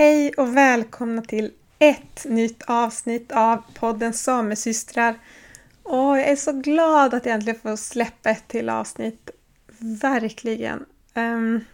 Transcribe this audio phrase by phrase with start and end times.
[0.00, 5.18] Hej och välkomna till ett nytt avsnitt av podden Samesystrar.
[5.82, 9.30] Och jag är så glad att jag äntligen får släppa ett till avsnitt.
[9.78, 10.84] Verkligen.
[11.14, 11.64] Um,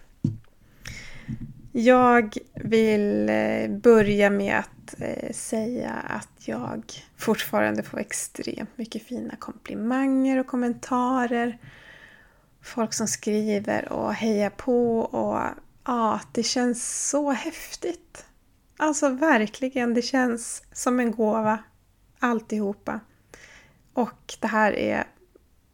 [1.73, 6.83] jag vill eh, börja med att eh, säga att jag
[7.17, 11.59] fortfarande får extremt mycket fina komplimanger och kommentarer.
[12.63, 15.41] Folk som skriver och hejar på och
[15.87, 18.27] ja, det känns så häftigt.
[18.77, 21.59] Alltså verkligen, det känns som en gåva
[22.19, 23.01] alltihopa.
[23.93, 25.05] Och det här är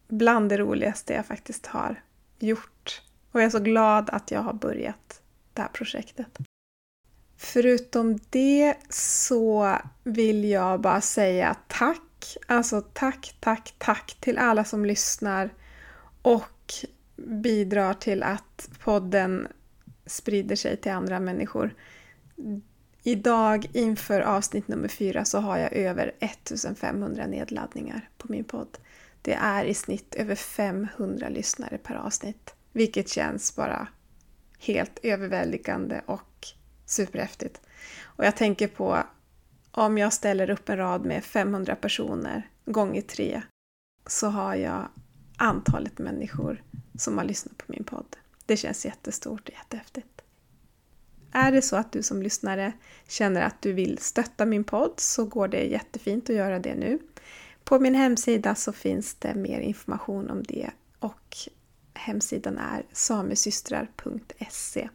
[0.09, 2.03] bland det roligaste jag faktiskt har
[2.39, 3.03] gjort.
[3.33, 5.23] Och jag är så glad att jag har börjat
[5.53, 6.39] det här projektet.
[7.37, 12.37] Förutom det så vill jag bara säga tack.
[12.47, 15.51] Alltså tack, tack, tack till alla som lyssnar
[16.23, 16.75] och
[17.17, 19.49] bidrar till att podden
[20.07, 21.75] sprider sig till andra människor.
[23.03, 28.79] Idag inför avsnitt nummer fyra så har jag över 1500 nedladdningar på min podd.
[29.23, 33.89] Det är i snitt över 500 lyssnare per avsnitt, vilket känns bara
[34.59, 36.47] helt överväldigande och
[36.87, 37.61] superhäftigt.
[38.03, 38.99] Och jag tänker på
[39.71, 43.43] om jag ställer upp en rad med 500 personer gånger tre
[44.07, 44.89] så har jag
[45.37, 46.63] antalet människor
[46.99, 48.17] som har lyssnat på min podd.
[48.47, 50.23] Det känns jättestort och jättehäftigt.
[51.33, 52.73] Är det så att du som lyssnare
[53.09, 56.99] känner att du vill stötta min podd så går det jättefint att göra det nu.
[57.65, 61.37] På min hemsida så finns det mer information om det och
[61.95, 64.89] hemsidan är samesystrar.se.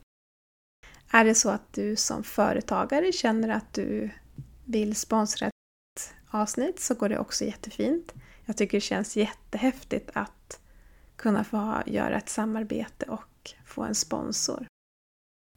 [1.12, 4.10] Är det så att du som företagare känner att du
[4.66, 8.14] vill sponsra ett avsnitt så går det också jättefint.
[8.46, 10.60] Jag tycker det känns jättehäftigt att
[11.16, 13.24] kunna få göra ett samarbete och
[13.66, 14.68] få en sponsor.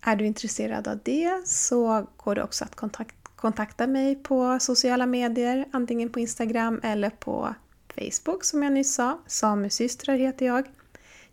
[0.03, 2.77] Är du intresserad av det så går det också att
[3.37, 7.55] kontakta mig på sociala medier, antingen på Instagram eller på
[7.95, 9.21] Facebook som jag nyss sa.
[9.27, 10.69] Samesystrar heter jag.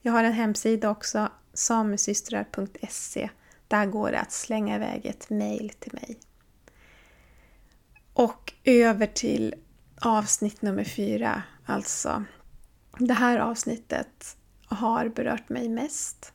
[0.01, 3.29] Jag har en hemsida också, samesystrar.se.
[3.67, 6.19] Där går det att slänga iväg ett mail till mig.
[8.13, 9.56] Och över till
[10.01, 12.23] avsnitt nummer fyra, alltså.
[12.97, 16.34] Det här avsnittet har berört mig mest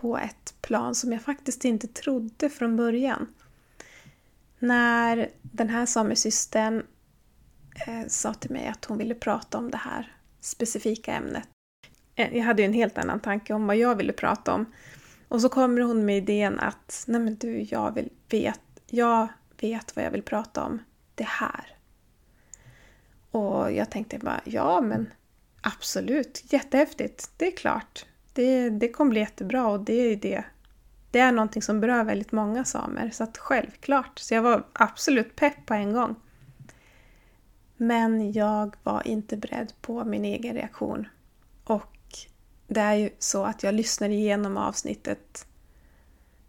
[0.00, 3.26] på ett plan som jag faktiskt inte trodde från början.
[4.58, 6.86] När den här samesystern
[7.86, 11.48] eh, sa till mig att hon ville prata om det här specifika ämnet.
[12.14, 14.72] Eh, jag hade ju en helt annan tanke om vad jag ville prata om.
[15.28, 19.28] Och så kommer hon med idén att, nej men du, jag vill, vet, jag
[19.60, 20.82] vet vad jag vill prata om.
[21.14, 21.76] Det här.
[23.30, 25.12] Och jag tänkte bara, ja men
[25.60, 28.06] absolut, jättehäftigt, det är klart
[28.42, 30.44] det, det kommer bli jättebra och det är det.
[31.10, 34.18] Det är någonting som berör väldigt många samer, så att självklart.
[34.18, 36.14] Så jag var absolut pepp på en gång.
[37.76, 41.08] Men jag var inte beredd på min egen reaktion.
[41.64, 41.96] Och
[42.66, 45.46] det är ju så att jag lyssnar igenom avsnittet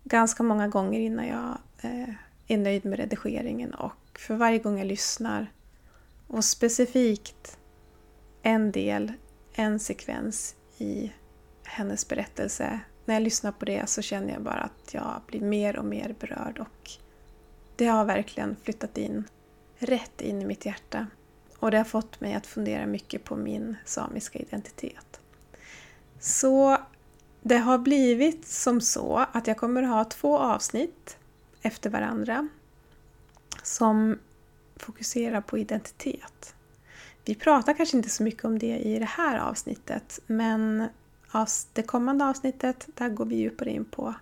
[0.03, 2.09] ganska många gånger innan jag eh,
[2.47, 5.51] är nöjd med redigeringen och för varje gång jag lyssnar
[6.27, 7.57] och specifikt
[8.41, 9.13] en del,
[9.53, 11.11] en sekvens i
[11.69, 12.79] hennes berättelse.
[13.05, 16.15] När jag lyssnar på det så känner jag bara att jag blir mer och mer
[16.19, 16.91] berörd och
[17.75, 19.23] det har verkligen flyttat in
[19.77, 21.07] rätt in i mitt hjärta.
[21.59, 25.19] Och det har fått mig att fundera mycket på min samiska identitet.
[26.19, 26.77] Så
[27.41, 31.17] det har blivit som så att jag kommer att ha två avsnitt
[31.61, 32.47] efter varandra
[33.63, 34.19] som
[34.75, 36.55] fokuserar på identitet.
[37.25, 40.87] Vi pratar kanske inte så mycket om det i det här avsnittet men
[41.73, 44.15] det kommande avsnittet, där går vi djupare in på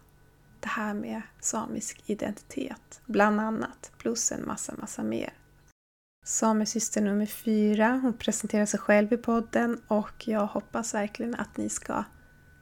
[0.60, 5.34] det här med samisk identitet, bland annat, plus en massa, massa mer.
[6.26, 11.70] Samesyster nummer fyra, hon presenterar sig själv i podden och jag hoppas verkligen att ni
[11.70, 12.04] ska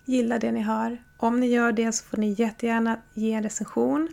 [0.05, 1.03] gilla det ni hör.
[1.17, 4.09] Om ni gör det så får ni jättegärna ge en recension,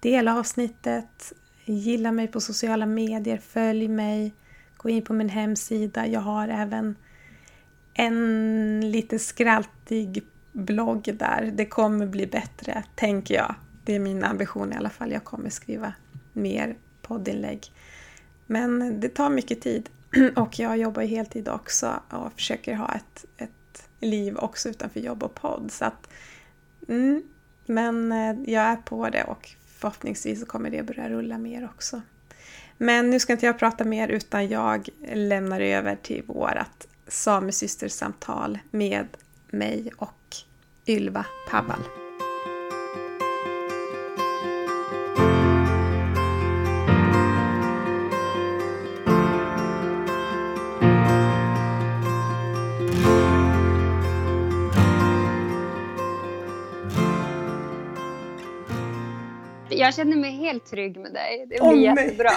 [0.00, 1.32] dela avsnittet,
[1.64, 4.34] gilla mig på sociala medier, följ mig,
[4.76, 6.06] gå in på min hemsida.
[6.06, 6.96] Jag har även
[7.94, 11.52] en lite skraltig blogg där.
[11.54, 13.54] Det kommer bli bättre, tänker jag.
[13.84, 15.12] Det är min ambition i alla fall.
[15.12, 15.92] Jag kommer skriva
[16.32, 17.72] mer poddinlägg.
[18.46, 19.88] Men det tar mycket tid
[20.36, 25.34] och jag jobbar heltid också och försöker ha ett, ett liv också utanför jobb och
[25.34, 25.70] podd.
[25.72, 26.08] Så att,
[26.88, 27.22] mm,
[27.66, 32.02] men eh, jag är på det och förhoppningsvis så kommer det börja rulla mer också.
[32.78, 39.06] Men nu ska inte jag prata mer utan jag lämnar över till vårat samesystersamtal med
[39.50, 40.36] mig och
[40.86, 41.80] Ylva Pabbal.
[59.68, 61.46] Jag känner mig helt trygg med dig.
[61.48, 62.30] Det blir oh, jättebra.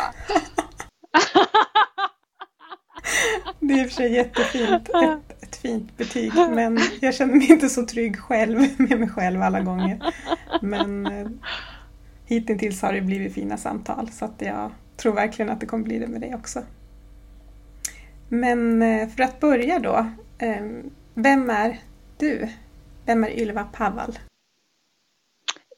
[3.67, 4.89] Det är i och för sig jättefint.
[4.89, 6.33] Ett, ett fint betyg.
[6.35, 10.13] Men jag känner mig inte så trygg själv med mig själv alla gånger.
[10.61, 11.27] Men eh,
[12.25, 15.99] hittills har det blivit fina samtal så att jag tror verkligen att det kommer bli
[15.99, 16.63] det med dig också.
[18.29, 20.07] Men eh, för att börja då.
[20.37, 20.65] Eh,
[21.13, 21.79] vem är
[22.17, 22.47] du?
[23.05, 24.19] Vem är Ylva Pavall?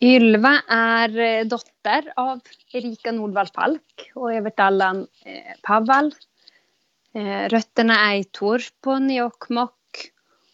[0.02, 2.40] Ylva är eh, dotter av
[2.74, 5.08] Erika Nordvall Falk och Evert Allan
[5.64, 6.14] Pavall.
[7.50, 9.74] Rötterna är i Torpon i Jokkmokk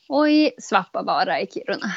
[0.09, 1.91] och i Svappavaara i Kiruna.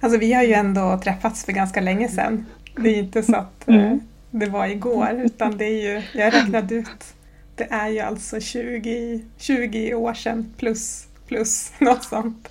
[0.00, 2.46] Alltså vi har ju ändå träffats för ganska länge sedan.
[2.76, 4.00] Det är inte så att mm.
[4.30, 7.14] det var igår utan det är ju, jag räknade ut
[7.60, 12.48] det är ju alltså 20, 20 år sedan plus, plus något sånt.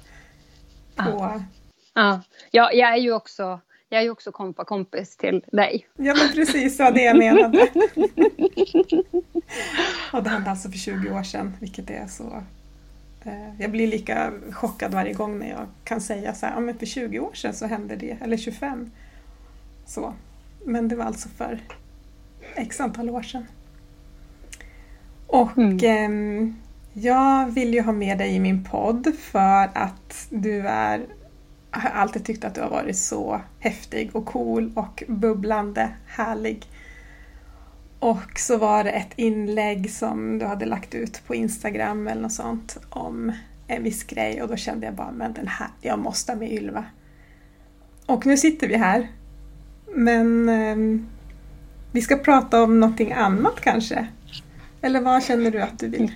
[0.96, 1.42] På...
[1.94, 2.24] Ja.
[2.52, 3.60] ja, jag är ju också
[3.90, 5.88] jag är ju också kompa-kompis till dig.
[5.98, 7.62] Ja, men precis, det var det jag menade.
[10.14, 12.44] och det hände alltså för 20 år sedan, vilket är så...
[13.24, 16.78] Eh, jag blir lika chockad varje gång när jag kan säga så här, ja men
[16.78, 18.92] för 20 år sedan så hände det, eller 25.
[19.86, 20.14] Så.
[20.66, 21.60] Men det var alltså för
[22.56, 23.46] x antal år sedan.
[25.28, 26.46] Och mm.
[26.46, 26.54] eh,
[26.94, 31.06] jag vill ju ha med dig i min podd för att du är
[31.72, 36.66] har alltid tyckt att du har varit så häftig och cool och bubblande härlig.
[38.00, 42.32] Och så var det ett inlägg som du hade lagt ut på Instagram eller något
[42.32, 43.32] sånt om
[43.68, 46.52] en viss grej och då kände jag bara, men den här, jag måste ha med
[46.52, 46.86] Ylva.
[48.06, 49.08] Och nu sitter vi här.
[49.96, 51.02] Men eh,
[51.92, 54.08] vi ska prata om någonting annat kanske.
[54.82, 56.12] Eller vad känner du att du vill?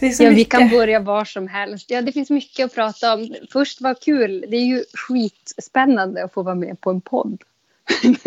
[0.00, 0.36] Ja, mycket.
[0.36, 1.90] vi kan börja var som helst.
[1.90, 3.34] Ja, det finns mycket att prata om.
[3.52, 4.44] Först, vad kul.
[4.48, 7.42] Det är ju skitspännande att få vara med på en podd.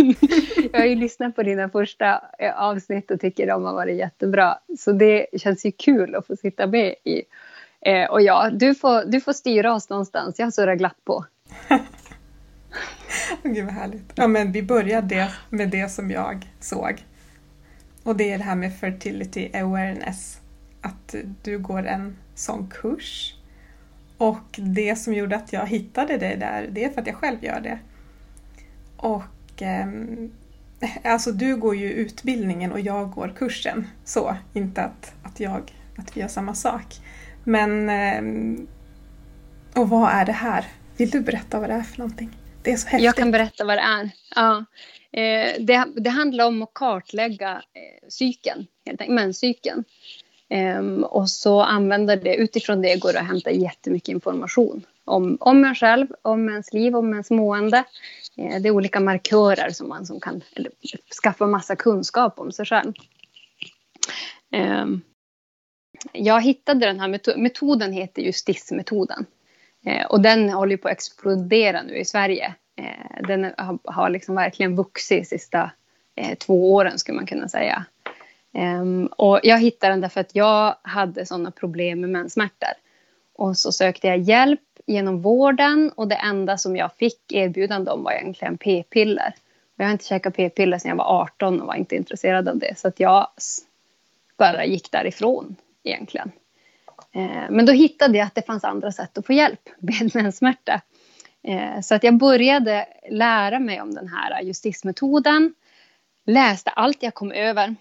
[0.71, 4.57] jag har ju lyssnat på dina första eh, avsnitt och tycker de har varit jättebra.
[4.79, 7.23] Så det känns ju kul att få sitta med i.
[7.81, 10.39] Eh, och ja, du får, du får styra oss någonstans.
[10.39, 11.25] Jag surrar glatt på.
[13.43, 14.13] Gud vad härligt.
[14.15, 17.05] Ja, men vi började med det som jag såg.
[18.03, 20.39] Och det är det här med fertility awareness.
[20.87, 23.33] Att du går en sån kurs.
[24.17, 27.43] Och det som gjorde att jag hittade dig där, det är för att jag själv
[27.43, 27.79] gör det.
[28.97, 29.87] Och eh,
[31.03, 33.87] alltså du går ju utbildningen och jag går kursen.
[34.05, 36.95] Så, inte att, att, jag, att vi gör samma sak.
[37.43, 37.89] Men...
[37.89, 38.63] Eh,
[39.81, 40.65] och vad är det här?
[40.97, 42.29] Vill du berätta vad det är för någonting?
[42.63, 43.05] Det är så häftigt.
[43.05, 44.09] Jag kan berätta vad det är.
[44.35, 44.65] Ja.
[45.11, 49.83] Eh, det, det, handlar om att kartlägga eh, psyken, helt enkelt, menscykeln.
[50.49, 55.65] Um, och så använda det, utifrån det går det att hämta jättemycket information om, om
[55.65, 57.83] en själv, om ens liv, om ens mående.
[58.39, 60.71] Uh, det är olika markörer som man som kan eller,
[61.23, 62.93] skaffa massa kunskap om sig själv.
[64.55, 65.01] Um,
[66.11, 69.25] jag hittade den här metoden, metoden heter ju STIS-metoden.
[69.87, 72.53] Uh, och den håller på att explodera nu i Sverige.
[72.79, 75.71] Uh, den har, har liksom verkligen vuxit de sista
[76.17, 77.85] eh, två åren skulle man kunna säga.
[78.57, 82.73] Um, och jag hittade den därför att jag hade sådana problem med menssmärtor.
[83.33, 88.03] Och så sökte jag hjälp genom vården och det enda som jag fick erbjudande om
[88.03, 89.33] var egentligen p-piller.
[89.75, 92.79] Jag har inte käkat p-piller sedan jag var 18 och var inte intresserad av det.
[92.79, 93.27] Så att jag
[94.37, 96.31] bara gick därifrån egentligen.
[97.11, 100.81] Eh, men då hittade jag att det fanns andra sätt att få hjälp med menssmärta.
[101.43, 105.53] Eh, så att jag började lära mig om den här justismetoden.
[106.25, 107.75] Läste allt jag kom över.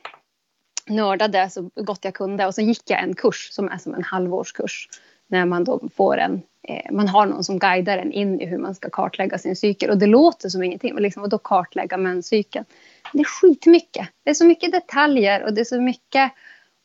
[0.88, 4.04] Nördade så gott jag kunde och så gick jag en kurs som är som en
[4.04, 4.88] halvårskurs.
[5.28, 8.58] När man då får en, eh, man har någon som guidar en in i hur
[8.58, 9.90] man ska kartlägga sin cykel.
[9.90, 12.64] Och det låter som ingenting, och liksom, och då kartlägga menscykeln.
[13.12, 14.08] Det är skitmycket.
[14.24, 16.32] Det är så mycket detaljer och det är så mycket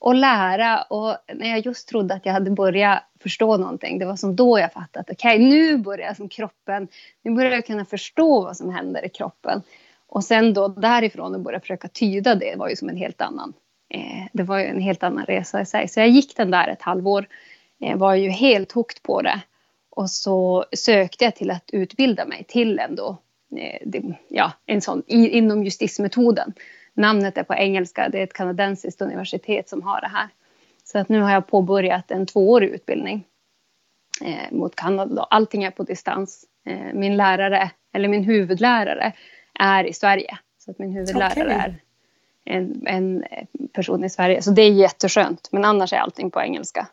[0.06, 0.82] att lära.
[0.82, 4.60] Och när jag just trodde att jag hade börjat förstå någonting, det var som då
[4.60, 6.88] jag fattade att okej, okay, nu börjar jag som kroppen,
[7.22, 9.62] nu börjar jag kunna förstå vad som händer i kroppen.
[10.08, 13.54] Och sen då därifrån och börja försöka tyda det var ju som en helt annan,
[13.94, 15.88] eh, det var ju en helt annan resa i sig.
[15.88, 17.28] Så jag gick den där ett halvår,
[17.82, 19.42] eh, var ju helt hooked på det.
[19.90, 23.18] Och så sökte jag till att utbilda mig till ändå,
[23.58, 26.54] eh, det, ja, en sån, i, inom justismetoden.
[26.94, 30.28] Namnet är på engelska, det är ett kanadensiskt universitet som har det här.
[30.84, 33.24] Så att nu har jag påbörjat en tvåårig utbildning
[34.22, 35.28] eh, mot Kanada.
[35.30, 36.46] Allting är på distans.
[36.66, 39.14] Eh, min lärare, eller min huvudlärare,
[39.60, 40.38] är i Sverige.
[40.58, 41.58] Så att min huvudlärare okay.
[41.58, 41.82] är
[42.46, 43.24] en, en,
[43.74, 44.42] person i Sverige.
[44.42, 45.50] Så det är jätteskönt.
[45.52, 46.88] Men annars är allting på engelska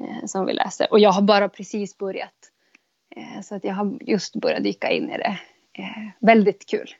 [0.00, 0.92] eh, som vi läser.
[0.92, 2.50] Och jag har bara precis börjat.
[3.16, 5.38] Eh, så att jag har just börjat dyka in i det.
[5.72, 6.94] eh, väldigt kul.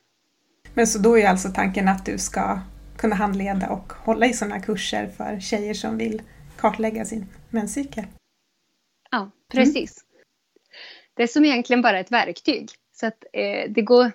[0.75, 2.61] Men så då är alltså tanken att du ska
[2.97, 6.23] kunna handleda och hålla i sådana kurser för tjejer som vill
[6.57, 8.05] kartlägga sin menscykel?
[9.11, 10.05] Ja, precis.
[10.05, 10.11] Mm.
[11.15, 12.71] Det är som egentligen bara ett verktyg.
[12.93, 14.13] Så att eh, det går...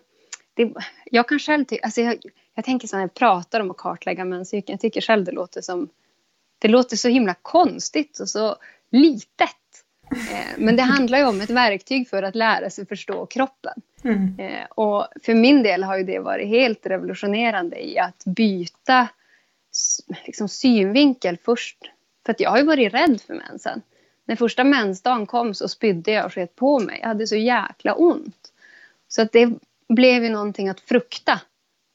[0.54, 0.74] Det,
[1.06, 1.86] jag kan själv tycka...
[1.86, 2.20] Alltså jag,
[2.56, 5.62] jag tänker så när jag pratar om att kartlägga menscykeln, jag tycker själv det låter
[5.62, 5.90] som...
[6.60, 8.56] Det låter så himla konstigt och så
[8.92, 9.56] litet.
[10.12, 13.82] Eh, men det handlar ju om ett verktyg för att lära sig förstå kroppen.
[14.04, 14.40] Mm.
[14.40, 19.08] Eh, och för min del har ju det varit helt revolutionerande i att byta
[20.26, 21.78] liksom, synvinkel först.
[22.26, 23.82] För jag har ju varit rädd för mensen.
[24.26, 27.00] När första mensdagen kom så spydde jag och sket på mig.
[27.02, 28.52] Jag hade så jäkla ont.
[29.08, 29.50] Så att det
[29.90, 31.42] blev ju någonting att frukta.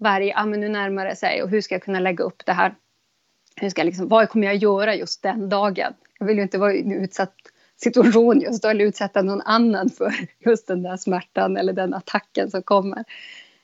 [0.01, 2.53] Varje, ah, men nu närmar det sig och hur ska jag kunna lägga upp det
[2.53, 2.75] här?
[3.57, 5.93] Hur ska jag liksom, vad kommer jag göra just den dagen?
[6.19, 7.35] Jag vill ju inte vara i en utsatt
[7.77, 12.51] situation just då eller utsätta någon annan för just den där smärtan eller den attacken
[12.51, 13.05] som kommer.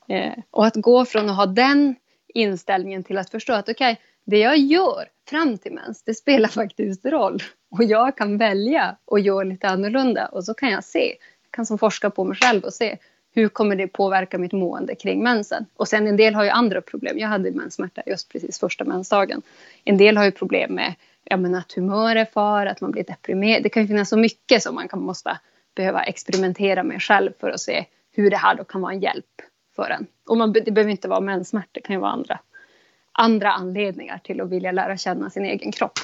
[0.08, 1.94] Eh, och att gå från att ha den
[2.28, 6.48] inställningen till att förstå att okej, okay, det jag gör fram till mens, det spelar
[6.48, 7.42] faktiskt roll.
[7.70, 11.08] Och jag kan välja att göra lite annorlunda och så kan jag se,
[11.42, 12.98] jag kan som forska på mig själv och se
[13.36, 15.66] hur kommer det påverka mitt mående kring mensen?
[15.76, 17.18] Och sen en del har ju andra problem.
[17.18, 19.42] Jag hade menssmärta just precis första mensdagen.
[19.84, 23.04] En del har ju problem med ja, men att humör är far, att man blir
[23.04, 23.62] deprimerad.
[23.62, 25.38] Det kan ju finnas så mycket som man kan, måste
[25.74, 29.42] behöva experimentera med själv för att se hur det här då kan vara en hjälp
[29.76, 30.06] för en.
[30.26, 32.38] Och man, det behöver inte vara menssmärta, det kan ju vara andra,
[33.12, 35.98] andra anledningar till att vilja lära känna sin egen kropp.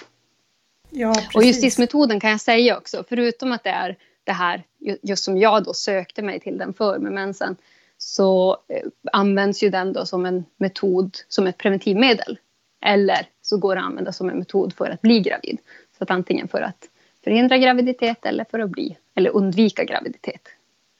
[0.91, 1.35] Ja, precis.
[1.35, 4.63] och justismetoden kan jag säga också, förutom att det är det här,
[5.03, 7.57] just som jag då sökte mig till den för med mensen,
[7.99, 12.39] så eh, används ju den då som en metod, som ett preventivmedel.
[12.85, 15.59] Eller så går det att använda som en metod för att bli gravid.
[15.99, 16.89] Så att antingen för att
[17.25, 20.49] förhindra graviditet eller för att bli, eller undvika graviditet.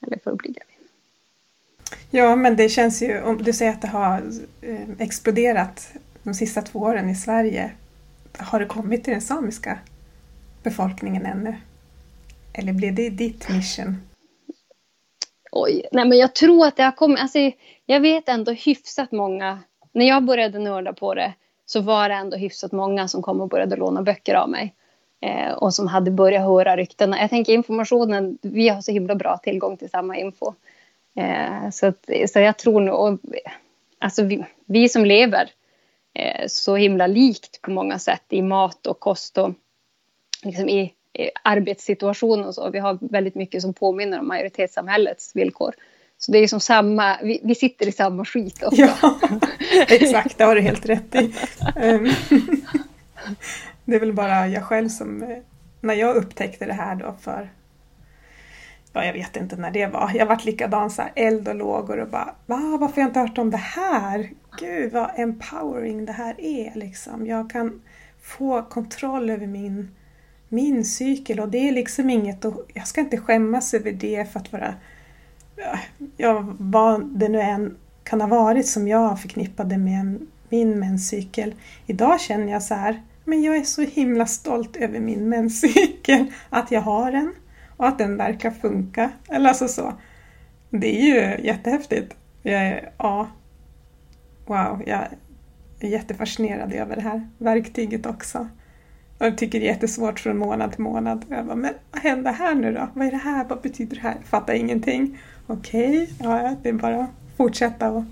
[0.07, 0.89] Eller för att bli gravid.
[2.11, 4.23] Ja, men det känns ju, om du säger att det har
[4.61, 7.71] eh, exploderat de sista två åren i Sverige.
[8.39, 9.79] Har det kommit till den samiska
[10.63, 11.55] befolkningen ännu?
[12.55, 13.97] Eller blev det ditt mission?
[15.53, 17.39] Oj, nej men jag tror att det har kommit, alltså
[17.87, 19.59] jag vet ändå hyfsat många,
[19.93, 21.35] när jag började nörda på det
[21.67, 24.75] så var det ändå hyfsat många som kom och började låna böcker av mig.
[25.21, 27.21] Eh, och som hade börjat höra ryktena.
[27.21, 30.55] Jag tänker informationen, vi har så himla bra tillgång till samma info.
[31.17, 33.19] Eh, så, att, så jag tror nog,
[33.99, 35.51] alltså vi, vi som lever
[36.15, 39.51] eh, så himla likt på många sätt i mat och kost och
[40.43, 42.71] liksom i Eh, arbetssituation och så.
[42.71, 45.75] Vi har väldigt mycket som påminner om majoritetssamhällets villkor.
[46.19, 48.83] Så det är som samma, vi, vi sitter i samma skit också.
[48.83, 49.19] Ja,
[49.89, 51.35] exakt, det har du helt rätt i.
[51.77, 52.05] Ehm,
[53.85, 55.39] det är väl bara jag själv som, eh,
[55.81, 57.51] när jag upptäckte det här då för,
[58.93, 62.01] ja jag vet inte när det var, jag vart likadan så här eld och lågor
[62.01, 64.31] och bara, va varför har jag inte hört om det här?
[64.59, 67.27] Gud vad empowering det här är liksom.
[67.27, 67.83] Jag kan
[68.23, 69.91] få kontroll över min,
[70.53, 74.41] min cykel och det är liksom inget, och jag ska inte skämmas över det för
[74.41, 74.75] att vara
[76.17, 81.55] ja, vad det nu än kan ha varit som jag förknippade med min menscykel.
[81.87, 86.71] Idag känner jag så här, men jag är så himla stolt över min menscykel, att
[86.71, 87.35] jag har den
[87.77, 89.11] och att den verkar funka.
[89.29, 89.93] Eller alltså så.
[90.71, 92.15] Det är ju jättehäftigt.
[92.43, 93.29] Jag är, ja,
[94.47, 95.09] wow, jag
[95.81, 98.49] är jättefascinerad över det här verktyget också.
[99.23, 101.25] Jag tycker det är jättesvårt från månad till månad.
[101.29, 102.89] Jag bara, men vad händer här nu då?
[102.95, 103.45] Vad är det här?
[103.45, 104.15] Vad betyder det här?
[104.21, 108.05] Jag fattar ingenting okej, okay, ja, det är bara att fortsätta och,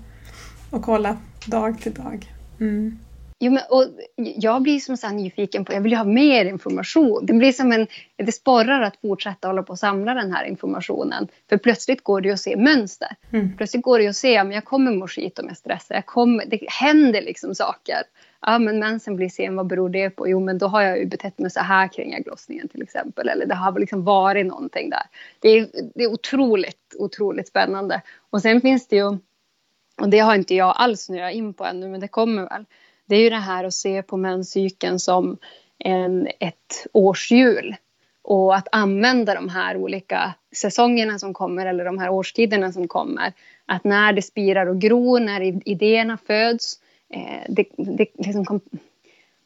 [0.71, 2.31] och kolla dag till dag.
[2.59, 2.99] Mm.
[3.39, 7.25] Jo, men, och jag blir som så nyfiken på, jag vill ju ha mer information.
[7.25, 11.27] Det blir som en, det sporrar att fortsätta hålla på och samla den här informationen.
[11.49, 13.09] För plötsligt går det att se mönster.
[13.31, 13.57] Mm.
[13.57, 15.95] Plötsligt går det att se, men jag kommer må skit om jag stressar.
[15.95, 18.01] Jag kommer, det händer liksom saker.
[18.41, 20.29] Ja, men mensen blir sen, vad beror det på?
[20.29, 23.29] Jo, men då har jag ju betett mig så här kring ägglossningen till exempel.
[23.29, 25.03] Eller det har liksom varit någonting där.
[25.39, 28.01] Det är, det är otroligt, otroligt spännande.
[28.29, 29.17] Och sen finns det ju,
[30.01, 32.65] och det har inte jag alls snöat in på ännu, men det kommer väl.
[33.05, 35.37] Det är ju det här att se på menscykeln som
[35.77, 37.75] en, ett årshjul.
[38.23, 43.33] Och att använda de här olika säsongerna som kommer eller de här årstiderna som kommer.
[43.65, 46.80] Att när det spirar och gror, när idéerna föds
[47.47, 48.61] det, det liksom kom,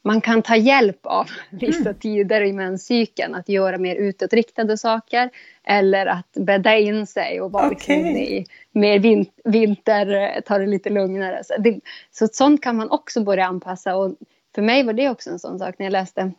[0.02, 1.96] man kan ta hjälp av vissa mm.
[1.96, 5.30] tider i menscykeln att göra mer utåtriktade saker
[5.64, 8.04] eller att bädda in sig och vara okay.
[8.04, 11.44] liksom i mer vin, vinter, ta det lite lugnare.
[11.44, 11.80] Så, det,
[12.12, 14.16] så sånt kan man också börja anpassa och
[14.56, 16.32] för mig var det också en sån sak när jag läste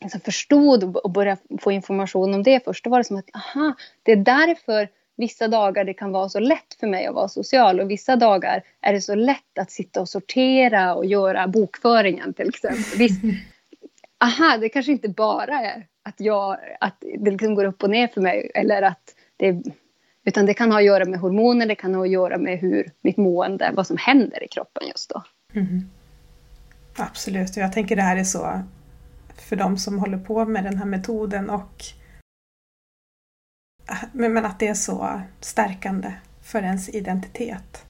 [0.00, 3.74] liksom förstod och började få information om det först, då var det som att aha,
[4.02, 7.80] det är därför vissa dagar det kan vara så lätt för mig att vara social
[7.80, 12.48] och vissa dagar är det så lätt att sitta och sortera och göra bokföringen till
[12.48, 12.98] exempel.
[12.98, 13.22] Visst,
[14.24, 18.08] aha, det kanske inte bara är att, jag, att det liksom går upp och ner
[18.08, 19.62] för mig eller att det
[20.24, 22.90] utan det kan ha att göra med hormoner, det kan ha att göra med hur
[23.02, 25.22] mitt mående, vad som händer i kroppen just då.
[25.54, 25.90] Mm.
[26.96, 28.62] Absolut, och jag tänker det här är så
[29.36, 31.84] för de som håller på med den här metoden och
[34.12, 36.12] men att det är så stärkande
[36.42, 37.84] för ens identitet.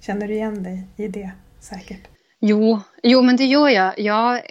[0.00, 1.30] Känner du igen dig i det
[1.60, 2.08] säkert?
[2.38, 3.98] Jo, jo men det gör jag.
[3.98, 4.42] Jag,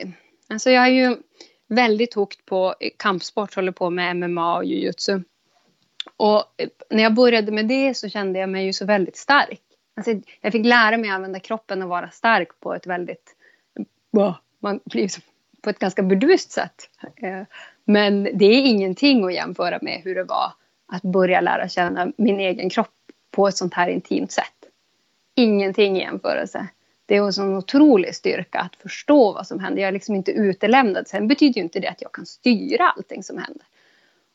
[0.49, 1.17] alltså jag är ju
[1.67, 5.21] väldigt hooked på kampsport, håller på med MMA och jujutsu.
[6.17, 6.43] Och
[6.89, 9.61] när jag började med det så kände jag mig ju så väldigt stark.
[9.95, 13.35] Alltså, jag fick lära mig att använda kroppen och vara stark på ett väldigt...
[14.59, 15.09] Man blir
[15.61, 16.89] på ett ganska burdust sätt.
[17.15, 17.41] Eh,
[17.85, 20.53] men det är ingenting att jämföra med hur det var
[20.87, 22.89] att börja lära känna min egen kropp
[23.31, 24.45] på ett sånt här intimt sätt.
[25.35, 26.67] Ingenting i jämförelse.
[27.05, 29.81] Det är en sån otrolig styrka att förstå vad som händer.
[29.81, 31.07] Jag är liksom inte utelämnad.
[31.07, 33.65] Sen betyder ju inte det att jag kan styra allting som händer.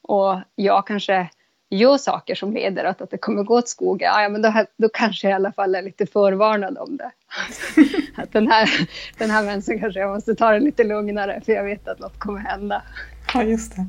[0.02, 1.28] Och jag kanske
[1.70, 4.88] gör saker som leder att, att det kommer gå åt skogen, ja, men då, då
[4.88, 7.10] kanske jag i alla fall är lite förvarnad om det.
[8.22, 8.68] att den här,
[9.18, 12.18] den här mensen kanske jag måste ta det lite lugnare för jag vet att något
[12.18, 12.82] kommer hända.
[13.34, 13.86] Ja, just det.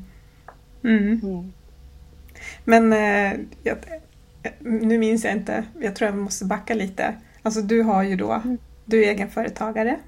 [0.89, 1.21] Mm.
[1.23, 1.53] Mm.
[2.65, 3.77] Men eh, jag,
[4.59, 7.15] nu minns jag inte, jag tror jag måste backa lite.
[7.41, 8.57] Alltså du har ju då, mm.
[8.85, 9.99] du är egenföretagare.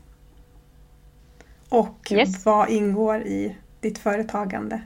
[1.69, 2.45] Och yes.
[2.45, 4.81] vad ingår i ditt företagande?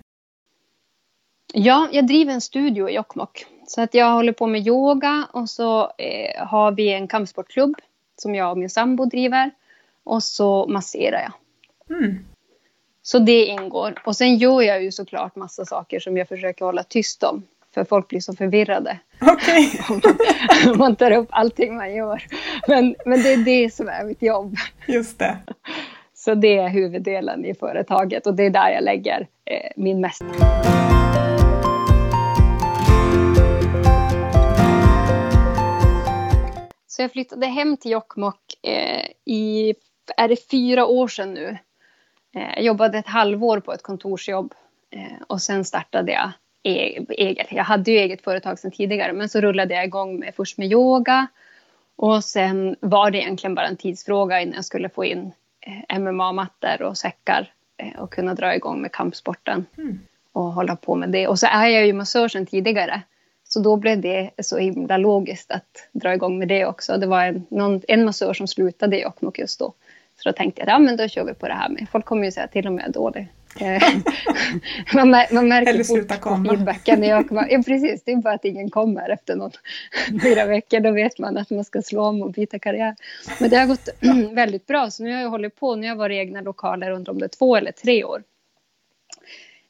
[1.53, 3.45] Ja, jag driver en studio i Jokkmokk.
[3.67, 7.75] Så att jag håller på med yoga och så eh, har vi en kampsportklubb
[8.15, 9.51] som jag och min sambo driver.
[10.03, 11.33] Och så masserar jag.
[11.97, 12.25] Mm.
[13.01, 14.01] Så det ingår.
[14.05, 17.43] Och sen gör jag ju såklart massa saker som jag försöker hålla tyst om.
[17.73, 18.99] För folk blir så förvirrade.
[19.21, 19.67] Okay.
[20.71, 22.23] om man tar upp allting man gör.
[22.67, 24.55] Men, men det är det som är mitt jobb.
[24.87, 25.37] Just det.
[26.13, 30.25] Så det är huvuddelen i företaget och det är där jag lägger eh, min mesta.
[36.97, 39.73] Så jag flyttade hem till Jokkmokk eh, i,
[40.17, 41.57] är det fyra år sedan nu.
[42.35, 44.53] Eh, jag jobbade ett halvår på ett kontorsjobb
[44.91, 46.31] eh, och sen startade jag
[46.63, 47.51] e-, eget.
[47.51, 50.71] Jag hade ju eget företag sedan tidigare men så rullade jag igång med, först med
[50.71, 51.27] yoga
[51.95, 55.31] och sen var det egentligen bara en tidsfråga innan jag skulle få in
[55.61, 59.99] eh, MMA-mattor och säckar eh, och kunna dra igång med kampsporten mm.
[60.31, 61.27] och hålla på med det.
[61.27, 63.01] Och så är jag ju massör sedan tidigare.
[63.47, 66.97] Så då blev det så himla logiskt att dra igång med det också.
[66.97, 69.73] Det var en, någon, en massör som slutade i Jokkmokk just då.
[70.15, 71.87] Så då tänkte jag, ja men då kör vi på det här med.
[71.91, 73.27] Folk kommer ju säga till och med är dålig.
[74.93, 77.27] Man, man märker fort på feedbacken jag.
[77.49, 79.51] Ja precis, det är bara att ingen kommer efter någon,
[80.23, 80.79] några veckor.
[80.79, 82.95] Då vet man att man ska slå om och byta karriär.
[83.39, 83.89] Men det har gått
[84.33, 84.89] väldigt bra.
[84.89, 87.19] Så nu har jag hållit på, nu har jag varit i egna lokaler under om
[87.19, 88.23] det två eller tre år.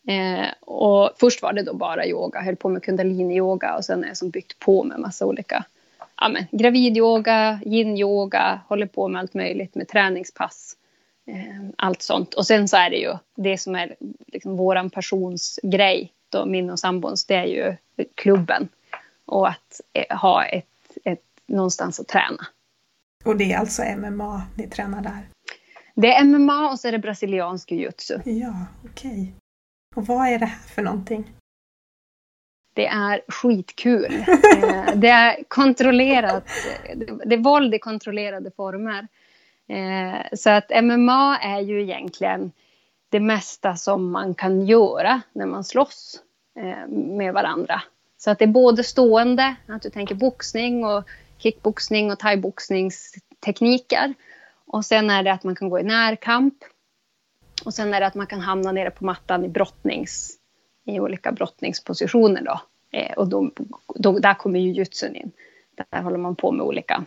[0.08, 4.08] Eh, och först var det då bara yoga, höll på med kundalini-yoga och sen har
[4.08, 5.66] jag som byggt på med massa olika
[6.22, 10.76] ja, men, gravidyoga, yin-yoga, håller på med allt möjligt med träningspass.
[11.28, 12.34] Eh, allt sånt.
[12.34, 13.96] Och sen så är det ju det som är
[14.28, 17.76] liksom våran passionsgrej, då, min och sambons, det är ju
[18.16, 18.70] klubben.
[19.26, 20.66] Och att eh, ha ett,
[21.04, 22.48] ett, någonstans att träna.
[23.26, 25.28] Och det är alltså MMA ni tränar där?
[25.96, 28.20] Det är MMA och så är det brasiliansk jujutsu.
[28.26, 29.12] Ja, okej.
[29.12, 29.32] Okay.
[29.98, 31.32] Och vad är det här för någonting?
[32.74, 34.26] Det är skitkul.
[34.64, 36.44] Eh, det är kontrollerat.
[37.26, 39.08] Det är våld i kontrollerade former.
[39.68, 42.52] Eh, så att MMA är ju egentligen
[43.10, 46.22] det mesta som man kan göra när man slåss
[46.60, 47.82] eh, med varandra.
[48.18, 51.04] Så att det är både stående, att du tänker boxning och
[51.38, 54.14] kickboxning och thaiboxningstekniker.
[54.66, 56.56] Och sen är det att man kan gå i närkamp.
[57.68, 60.38] Och sen är det att man kan hamna nere på mattan i brottnings,
[60.86, 62.62] i olika brottningspositioner då.
[62.92, 63.52] Eh, och då,
[63.96, 65.32] då, där kommer ju jutsun in.
[65.76, 67.06] Där håller man på med olika,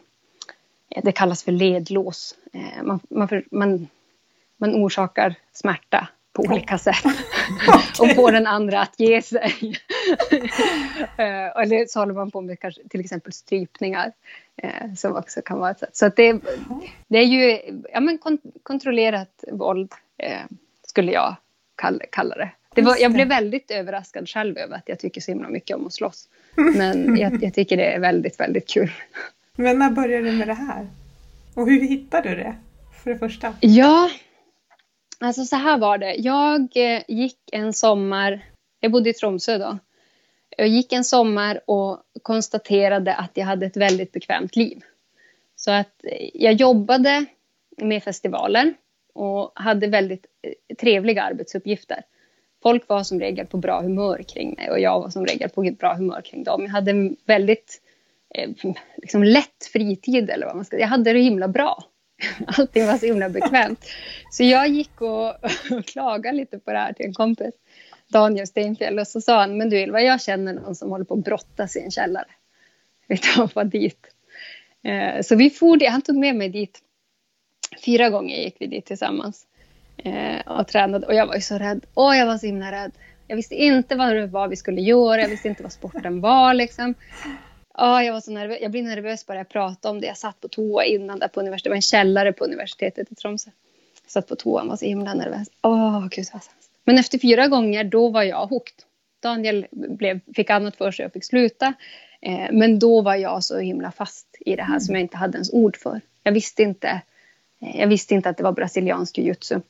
[0.90, 2.34] eh, det kallas för ledlås.
[2.52, 3.88] Eh, man, man, man,
[4.56, 7.04] man orsakar smärta på olika sätt.
[8.00, 9.74] och får den andra att ge sig.
[10.32, 14.12] uh, eller så håller man på med kanske, till exempel strypningar.
[14.64, 15.96] Uh, som också kan vara ett sätt.
[15.96, 16.40] Så det,
[17.08, 17.58] det är ju
[17.92, 20.40] ja, men kon kontrollerat våld eh,
[20.86, 21.36] skulle jag
[21.76, 22.50] kalla, kalla det.
[22.74, 25.86] det, var, jag blev väldigt överraskad själv över att jag tycker så himla mycket om
[25.86, 26.28] att slåss.
[26.54, 28.90] Men jag, jag tycker det är väldigt, väldigt kul.
[29.56, 30.86] Men när började du med det här?
[31.54, 32.56] Och hur hittade du det?
[33.02, 33.54] För det första.
[33.60, 34.10] Ja,
[35.20, 36.14] alltså så här var det.
[36.14, 38.44] Jag eh, gick en sommar,
[38.80, 39.78] jag bodde i Tromsö då.
[40.56, 44.80] jag gick en sommar och konstaterade att jag hade ett väldigt bekvämt liv.
[45.56, 47.24] Så att eh, jag jobbade
[47.76, 48.74] med festivaler
[49.12, 52.02] och hade väldigt eh, trevliga arbetsuppgifter.
[52.62, 55.62] Folk var som regel på bra humör kring mig och jag var som regel på
[55.78, 56.62] bra humör kring dem.
[56.62, 57.82] Jag hade en väldigt
[58.34, 58.50] eh,
[58.96, 61.84] liksom lätt fritid eller vad man ska Jag hade det himla bra.
[62.46, 63.84] Allting var så himla bekvämt.
[64.30, 65.28] Så jag gick och,
[65.70, 67.54] och klagade lite på det här till en kompis,
[68.08, 71.14] Daniel Steinfjell, och så sa han, men du Ylva, jag känner någon som håller på
[71.14, 72.28] att brottas i en källare.
[73.06, 74.06] Vi tar dit.
[74.82, 76.80] Eh, så vi for dit, han tog med mig dit.
[77.84, 79.46] Fyra gånger gick vi dit tillsammans
[79.96, 81.06] eh, och tränade.
[81.06, 81.86] Och jag var ju så rädd.
[81.94, 82.92] Åh, jag var så himla rädd.
[83.26, 85.20] Jag visste inte vad det var vi skulle göra.
[85.20, 86.54] Jag visste inte vad sporten var.
[86.54, 86.94] Liksom.
[87.74, 88.58] Ja, jag, var så nervös.
[88.62, 90.06] jag blir nervös bara jag pratar om det.
[90.06, 91.64] Jag satt på toa innan där på universitetet.
[91.64, 93.50] Det var en källare på universitetet i Tromsö.
[94.02, 95.48] Jag satt på toan och var så himla nervös.
[95.62, 96.70] Åh, gud vad sämst.
[96.84, 98.74] Men efter fyra gånger, då var jag hooked.
[99.22, 101.74] Daniel blev, fick annat för sig och fick sluta.
[102.20, 104.80] Eh, men då var jag så himla fast i det här mm.
[104.80, 106.00] som jag inte hade ens ord för.
[106.22, 107.00] Jag visste inte,
[107.60, 109.60] eh, jag visste inte att det var brasiliansk jujutsu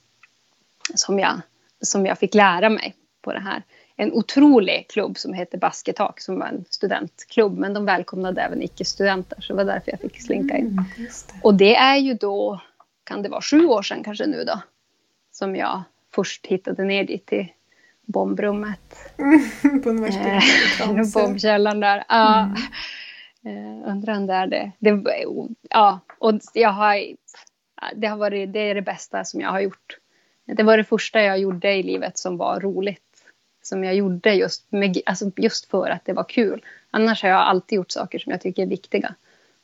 [0.95, 1.41] som jag,
[1.81, 3.63] som jag fick lära mig på det här.
[4.01, 9.41] En otrolig klubb som heter Basketak som var en studentklubb men de välkomnade även icke-studenter
[9.41, 10.67] så det var därför jag fick slinka in.
[10.67, 11.41] Mm, det.
[11.43, 12.61] Och det är ju då,
[13.05, 14.61] kan det vara sju år sedan kanske nu då,
[15.33, 15.83] som jag
[16.15, 17.47] först hittade ner dit till
[18.03, 19.13] bombrummet.
[19.83, 22.05] på universitetet eh, Bombkällan där.
[22.09, 22.51] Ja.
[23.45, 23.83] Mm.
[23.83, 24.73] Eh, undrar om det är det.
[24.79, 25.03] det.
[25.71, 26.97] Ja, och jag har,
[27.95, 29.99] det, har varit, det är det bästa som jag har gjort.
[30.47, 33.10] Det var det första jag gjorde i livet som var roligt.
[33.63, 36.65] Som jag gjorde just, med, alltså just för att det var kul.
[36.91, 39.15] Annars har jag alltid gjort saker som jag tycker är viktiga.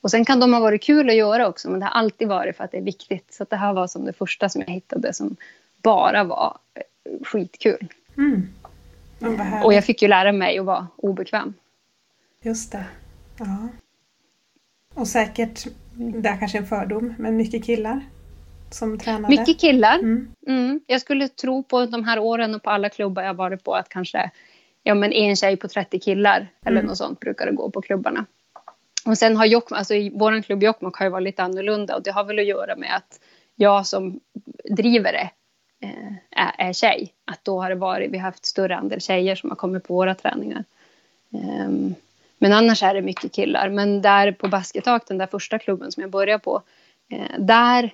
[0.00, 2.56] Och sen kan de ha varit kul att göra också, men det har alltid varit
[2.56, 3.34] för att det är viktigt.
[3.34, 5.36] Så det här var som det första som jag hittade som
[5.82, 6.58] bara var
[7.24, 7.88] skitkul.
[8.16, 8.48] Mm.
[9.64, 11.54] Och jag fick ju lära mig att vara obekväm.
[12.42, 12.84] Just det.
[13.38, 13.68] Ja.
[14.94, 18.00] Och säkert, det är kanske en fördom, men mycket killar
[18.70, 19.28] som tränade?
[19.28, 19.98] Mycket killar.
[19.98, 20.28] Mm.
[20.46, 20.80] Mm.
[20.86, 23.88] Jag skulle tro på de här åren och på alla klubbar jag varit på att
[23.88, 24.30] kanske
[24.82, 26.86] ja, men en tjej på 30 killar eller mm.
[26.86, 28.26] något sånt brukar det gå på klubbarna.
[29.06, 32.10] Och sen har Jokkmokk, alltså vår klubb Jokkmokk har ju varit lite annorlunda och det
[32.10, 33.20] har väl att göra med att
[33.54, 34.20] jag som
[34.70, 35.30] driver det
[35.86, 37.12] eh, är, är tjej.
[37.24, 39.94] Att då har det varit, vi har haft större andel tjejer som har kommit på
[39.94, 40.64] våra träningar.
[41.30, 41.94] Um,
[42.38, 43.68] men annars är det mycket killar.
[43.68, 46.62] Men där på Basketak, den där första klubben som jag började på,
[47.08, 47.90] eh, där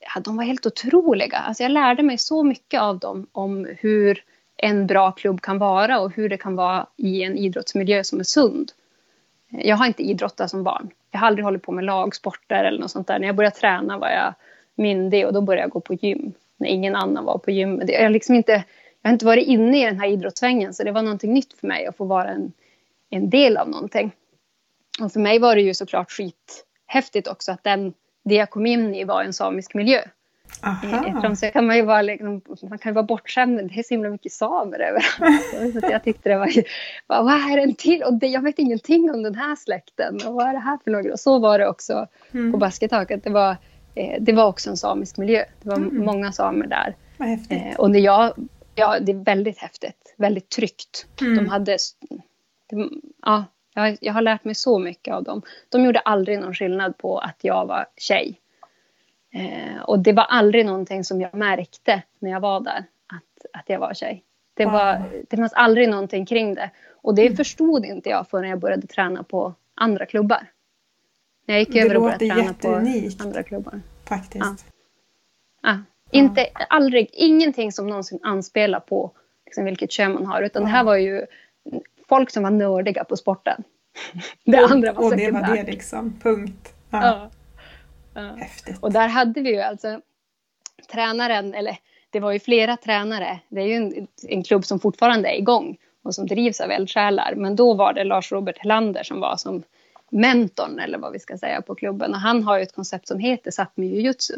[0.00, 1.38] ja, de var helt otroliga.
[1.38, 4.24] Alltså jag lärde mig så mycket av dem om hur
[4.56, 8.24] en bra klubb kan vara och hur det kan vara i en idrottsmiljö som är
[8.24, 8.72] sund.
[9.48, 10.90] Jag har inte idrottat som barn.
[11.10, 13.18] Jag har aldrig hållit på med lagsporter eller något sånt där.
[13.18, 14.34] När jag började träna var jag
[14.74, 16.32] myndig och då började jag gå på gym.
[16.56, 17.82] När ingen annan var på gym.
[17.86, 18.52] Jag har, liksom inte,
[19.02, 21.66] jag har inte varit inne i den här idrottssvängen så det var någonting nytt för
[21.66, 22.52] mig att få vara en,
[23.10, 24.12] en del av någonting.
[25.00, 28.94] Och för mig var det ju såklart skithäftigt också att den det jag kom in
[28.94, 30.02] i var en samisk miljö.
[30.62, 31.34] Aha.
[31.36, 34.32] Så kan man ju vara, liksom, man kan vara bortskämd, det är så himla mycket
[34.32, 35.72] samer överallt.
[35.80, 36.50] så jag tyckte det var,
[37.06, 38.02] vad är det en till?
[38.02, 40.14] Och det, jag vet ingenting om den här släkten.
[40.26, 41.12] Och vad är det här för något?
[41.12, 42.52] Och så var det också mm.
[42.52, 43.24] på Basketaket.
[43.24, 43.56] Det var,
[43.94, 45.44] eh, det var också en samisk miljö.
[45.62, 46.04] Det var mm.
[46.04, 46.96] många samer där.
[47.50, 48.32] Eh, och det, jag,
[48.74, 50.14] ja, det är väldigt häftigt.
[50.16, 51.06] Väldigt tryggt.
[51.20, 51.36] Mm.
[51.36, 51.78] De hade...
[52.70, 55.42] De, ja, jag, jag har lärt mig så mycket av dem.
[55.68, 58.40] De gjorde aldrig någon skillnad på att jag var tjej.
[59.32, 63.68] Eh, och det var aldrig någonting som jag märkte när jag var där, att, att
[63.68, 64.24] jag var tjej.
[64.54, 66.70] Det, var, det fanns aldrig någonting kring det.
[67.02, 67.36] Och det mm.
[67.36, 70.46] förstod inte jag förrän jag började träna på andra klubbar.
[71.46, 72.68] När jag gick det över och började träna på
[73.24, 73.80] andra klubbar.
[74.08, 74.44] Faktiskt.
[74.44, 74.56] Ja.
[75.62, 75.78] Ja.
[76.10, 79.12] Inte, aldrig, ingenting som någonsin anspelar på
[79.46, 80.42] liksom, vilket kön man har.
[80.42, 81.26] Utan det här var ju
[82.10, 83.64] folk som var nördiga på sporten.
[84.44, 86.74] Det andra var Och det var det liksom, punkt.
[86.90, 87.00] Ja.
[87.02, 87.30] Ja.
[88.14, 88.34] ja.
[88.36, 88.78] Häftigt.
[88.80, 90.00] Och där hade vi ju alltså
[90.92, 91.78] tränaren, eller
[92.10, 93.40] det var ju flera tränare.
[93.48, 97.34] Det är ju en, en klubb som fortfarande är igång och som drivs av eldsjälar.
[97.36, 99.62] Men då var det Lars-Robert Helander som var som
[100.10, 102.14] mentorn, eller vad vi ska säga, på klubben.
[102.14, 104.34] Och han har ju ett koncept som heter Sápmi jujutsu.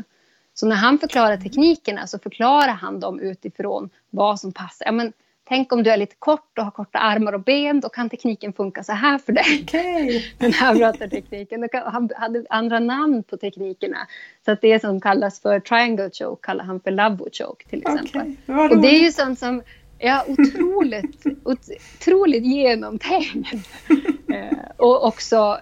[0.54, 4.86] Så när han förklarar teknikerna så förklarar han dem utifrån vad som passar.
[4.86, 5.12] Ja, men
[5.48, 8.52] Tänk om du är lite kort och har korta armar och ben, då kan tekniken
[8.52, 9.62] funka så här för dig.
[9.62, 10.22] Okay.
[10.38, 11.68] Den här brötartekniken.
[11.72, 13.98] Han hade andra namn på teknikerna.
[14.44, 18.36] Så att det som kallas för triangle choke kallar han för lavo choke till exempel.
[18.46, 18.68] Okay.
[18.68, 19.62] Och det är ju sånt som
[19.98, 23.54] är otroligt, otroligt genomtänkt.
[24.32, 25.60] eh, och också,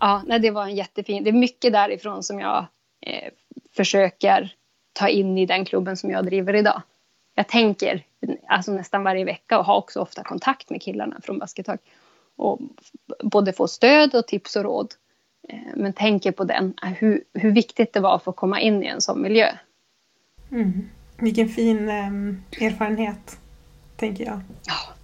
[0.00, 2.66] ja, nej, det var en jättefin, det är mycket därifrån som jag
[3.06, 3.30] eh,
[3.76, 4.54] försöker
[4.92, 6.82] ta in i den klubben som jag driver idag.
[7.34, 8.04] Jag tänker
[8.48, 11.78] alltså nästan varje vecka och har också ofta kontakt med killarna från baskettag.
[12.36, 12.60] Och
[13.22, 14.94] både få stöd och tips och råd.
[15.48, 18.82] Eh, men tänker på den, eh, hur, hur viktigt det var att få komma in
[18.82, 19.48] i en sån miljö.
[20.50, 20.88] Mm.
[21.18, 23.38] Vilken fin um, erfarenhet,
[23.96, 24.40] tänker jag.
[24.66, 24.94] Ja.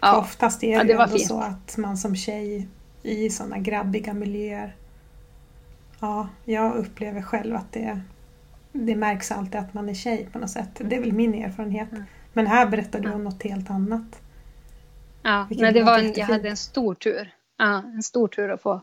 [0.00, 0.18] ja.
[0.18, 2.68] Oftast är det, ja, det ändå så att man som tjej
[3.02, 4.76] i sådana grabbiga miljöer
[6.00, 8.00] Ja, jag upplever själv att det,
[8.72, 10.80] det märks alltid att man är tjej på något sätt.
[10.80, 11.92] Det är väl min erfarenhet.
[11.92, 12.04] Mm.
[12.32, 14.20] Men här berättar du om något helt annat.
[15.22, 17.34] Ja, nej, det var en, jag hade en stor tur.
[17.58, 18.82] Ja, en stor tur att få...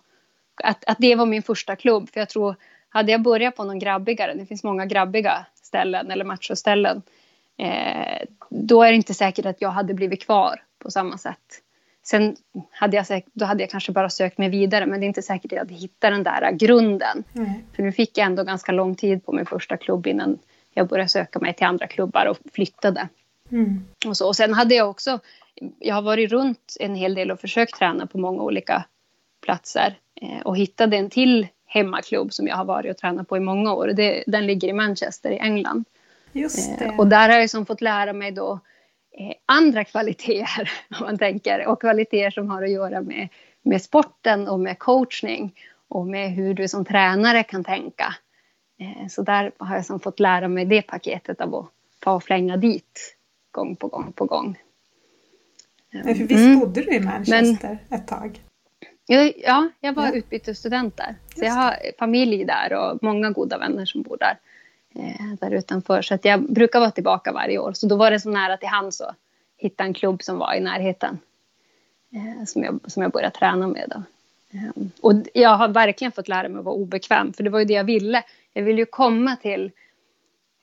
[0.63, 2.10] Att, att det var min första klubb.
[2.10, 2.56] För jag tror,
[2.89, 7.02] hade jag börjat på någon grabbigare, det finns många grabbiga ställen eller machoställen,
[7.58, 11.62] eh, då är det inte säkert att jag hade blivit kvar på samma sätt.
[12.08, 12.36] Sen
[12.72, 15.22] hade jag, säkert, då hade jag kanske bara sökt mig vidare men det är inte
[15.22, 17.24] säkert att jag hade hittat den där grunden.
[17.36, 17.50] Mm.
[17.76, 20.39] För nu fick jag ändå ganska lång tid på min första klubb innan
[20.74, 23.08] jag började söka mig till andra klubbar och flyttade.
[23.52, 23.86] Mm.
[24.08, 24.28] Och, så.
[24.28, 25.20] och sen hade jag också,
[25.80, 28.86] jag har varit runt en hel del och försökt träna på många olika
[29.41, 33.39] platser eh, och hittade en till hemmaklubb som jag har varit och tränat på i
[33.39, 33.88] många år.
[33.88, 35.86] Det, den ligger i Manchester i England.
[36.32, 38.60] Just eh, och där har jag som fått lära mig då eh,
[39.45, 43.28] andra kvaliteter, om man tänker, och kvaliteter som har att göra med,
[43.62, 45.56] med sporten och med coachning
[45.88, 48.15] och med hur du som tränare kan tänka.
[48.80, 51.65] Eh, så där har jag som fått lära mig det paketet av att
[51.99, 53.15] ta och flänga dit
[53.51, 54.60] gång på gång på gång.
[55.91, 56.60] För visst mm.
[56.60, 58.41] bodde du i Manchester Men, ett tag?
[59.08, 60.13] Ja, jag var ja.
[60.13, 61.15] utbytesstudent där.
[61.36, 64.38] Så jag har familj där och många goda vänner som bor där eh,
[65.39, 66.01] där utanför.
[66.01, 67.73] Så att jag brukar vara tillbaka varje år.
[67.73, 69.15] Så då var det så nära till hands att
[69.58, 71.19] hitta en klubb som var i närheten.
[72.13, 73.91] Eh, som, jag, som jag började träna med.
[73.95, 74.03] Då.
[74.58, 77.34] Eh, och jag har verkligen fått lära mig att vara obekväm.
[77.34, 78.23] För det var ju det jag ville.
[78.53, 79.71] Jag ville ju komma till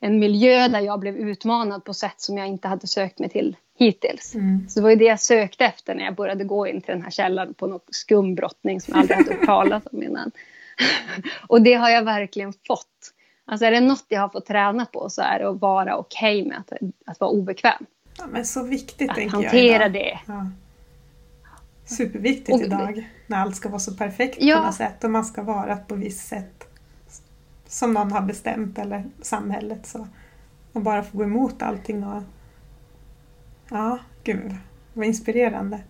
[0.00, 3.56] en miljö där jag blev utmanad på sätt som jag inte hade sökt mig till
[3.78, 4.34] hittills.
[4.34, 4.68] Mm.
[4.68, 7.02] Så det var ju det jag sökte efter när jag började gå in till den
[7.02, 10.30] här källaren på någon skumbrottning som jag aldrig hade hört talas om innan.
[11.46, 13.11] och det har jag verkligen fått.
[13.44, 16.40] Alltså är det något jag har fått träna på så är det att vara okej
[16.42, 16.72] okay med att,
[17.06, 17.86] att vara obekväm.
[18.18, 19.92] Ja, men så viktigt att tänker hantera jag idag.
[19.92, 20.20] det.
[20.26, 20.46] Ja.
[21.84, 24.56] Superviktigt och, idag när allt ska vara så perfekt ja.
[24.56, 26.68] på något sätt och man ska vara på visst sätt
[27.66, 29.86] som någon har bestämt eller samhället.
[29.86, 30.06] Så.
[30.72, 32.22] Och bara få gå emot allting och
[33.70, 34.52] ja, gud
[34.92, 35.80] vad inspirerande.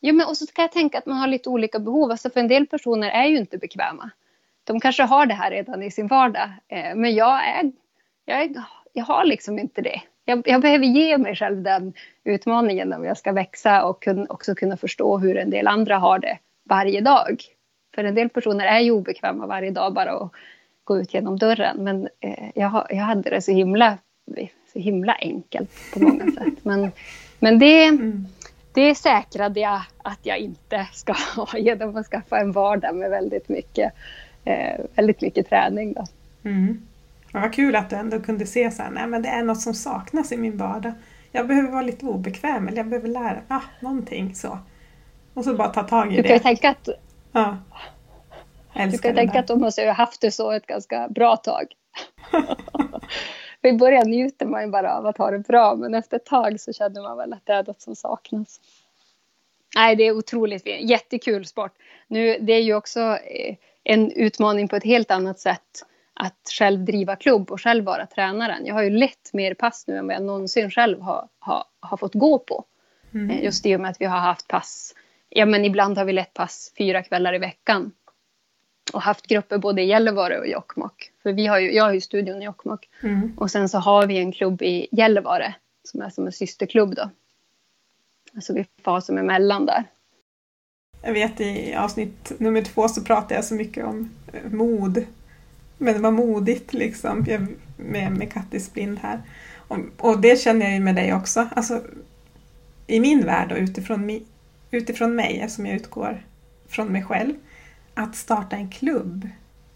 [0.00, 2.10] Ja, men och så ska jag tänka att man har lite olika behov.
[2.10, 4.10] Alltså för en del personer är ju inte bekväma
[4.64, 6.50] de kanske har det här redan i sin vardag.
[6.68, 7.72] Eh, men jag, är,
[8.24, 8.50] jag, är,
[8.92, 10.00] jag har liksom inte det.
[10.24, 11.92] Jag, jag, behöver ge mig själv den
[12.24, 16.18] utmaningen om jag ska växa och kun, också kunna förstå hur en del andra har
[16.18, 17.42] det varje dag.
[17.94, 20.32] För en del personer är ju obekväma varje dag bara att
[20.84, 21.84] gå ut genom dörren.
[21.84, 23.98] Men eh, jag, jag hade det så himla,
[24.72, 26.64] så himla enkelt på många sätt.
[26.64, 26.92] Men,
[27.38, 28.26] men det, mm.
[28.74, 33.48] det säkrade jag att jag inte ska ha genom att skaffa en vardag med väldigt
[33.48, 33.92] mycket
[34.44, 35.92] eh, väldigt mycket träning.
[35.92, 36.04] Då.
[36.44, 36.86] Mm.
[37.32, 39.74] vad kul att du ändå kunde se så här, nej men det är något som
[39.74, 40.92] saknas i min vardag.
[41.32, 44.58] Jag behöver vara lite obekväm eller jag behöver lära ah, någonting så.
[45.34, 46.28] Och så bara ta tag i du det.
[46.28, 46.88] Kan tänka att,
[47.32, 47.56] ja.
[48.74, 51.64] du kan tänka att de måste ha haft det så ett ganska bra tag.
[53.62, 56.60] I början njuter man ju bara av att ha det bra men efter ett tag
[56.60, 58.60] så känner man väl att det är något som saknas.
[59.76, 60.66] Nej, det är otroligt.
[60.66, 61.72] Jättekul sport.
[62.08, 66.84] Nu, det är ju också eh, en utmaning på ett helt annat sätt att själv
[66.84, 68.66] driva klubb och själv vara tränaren.
[68.66, 71.96] Jag har ju lett mer pass nu än vad jag någonsin själv har, har, har
[71.96, 72.64] fått gå på.
[73.14, 73.30] Mm.
[73.30, 74.94] Eh, just i och med att vi har haft pass,
[75.28, 77.92] ja men ibland har vi lett pass fyra kvällar i veckan.
[78.92, 81.12] Och haft grupper både i Gällivare och Jokkmokk.
[81.22, 82.88] För vi har ju, jag har ju studion i Jokkmokk.
[83.02, 83.32] Mm.
[83.38, 87.10] Och sen så har vi en klubb i Gällivare som är som en systerklubb då.
[88.34, 89.84] Alltså vi får som emellan där.
[91.02, 95.04] Jag vet i avsnitt nummer två så pratade jag så mycket om eh, mod.
[95.78, 97.26] Men det var modigt liksom
[97.76, 99.22] med, med Kattis blind här.
[99.68, 101.48] Och, och, det känner jag ju med dig också.
[101.56, 101.82] Alltså,
[102.86, 104.20] I min värld och utifrån,
[104.70, 106.26] utifrån mig, eftersom jag utgår
[106.68, 107.34] från mig själv.
[107.94, 109.28] Att starta en klubb,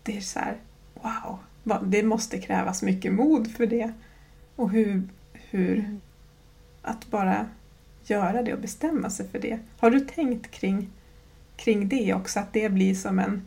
[0.03, 0.57] det är så här,
[0.95, 1.39] wow,
[1.83, 3.93] det måste krävas mycket mod för det.
[4.57, 6.01] Och hur, hur mm.
[6.83, 7.47] att bara
[8.05, 9.59] göra det och bestämma sig för det.
[9.79, 10.91] Har du tänkt kring
[11.57, 13.43] kring det också, att det blir som en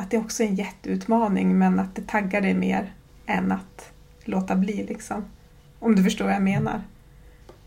[0.00, 2.92] att det också är en jätteutmaning men att det taggar dig mer
[3.26, 3.92] än att
[4.24, 5.24] låta bli liksom.
[5.78, 6.82] Om du förstår vad jag menar.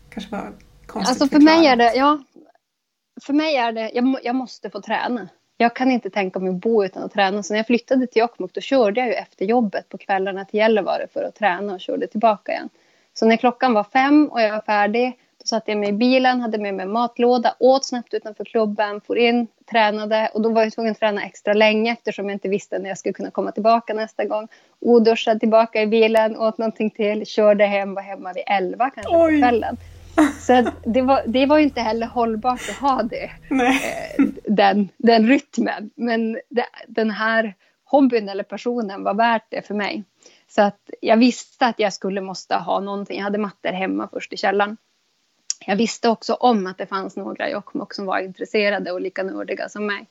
[0.08, 0.52] Kanske var
[0.86, 1.60] konstigt Alltså för förklarat.
[1.60, 2.22] mig är det, ja.
[3.22, 5.28] För mig är det, jag, jag måste få träna.
[5.56, 7.42] Jag kan inte tänka mig att bo utan att träna.
[7.42, 10.58] Så när jag flyttade till Jokkmokk då körde jag ju efter jobbet på kvällarna till
[10.58, 12.68] Gällivare för att träna och körde tillbaka igen.
[13.12, 16.40] Så när klockan var fem och jag var färdig, då satte jag mig i bilen,
[16.40, 20.72] hade med mig matlåda, åt snabbt utanför klubben, for in, tränade och då var jag
[20.72, 23.94] tvungen att träna extra länge eftersom jag inte visste när jag skulle kunna komma tillbaka
[23.94, 24.48] nästa gång.
[24.80, 29.32] Oduschad tillbaka i bilen, åt någonting till, körde hem, var hemma vid elva kanske Oj.
[29.32, 29.76] på kvällen.
[30.40, 35.90] Så det var, det var inte heller hållbart att ha det, eh, den, den rytmen.
[35.94, 37.54] Men det, den här
[37.84, 40.04] hobbyn eller personen var värt det för mig.
[40.48, 43.16] Så att jag visste att jag skulle måste ha någonting.
[43.16, 44.76] Jag hade mattor hemma först i källaren.
[45.66, 49.22] Jag visste också om att det fanns några i Jokkmokk som var intresserade och lika
[49.22, 50.06] nördiga som mig.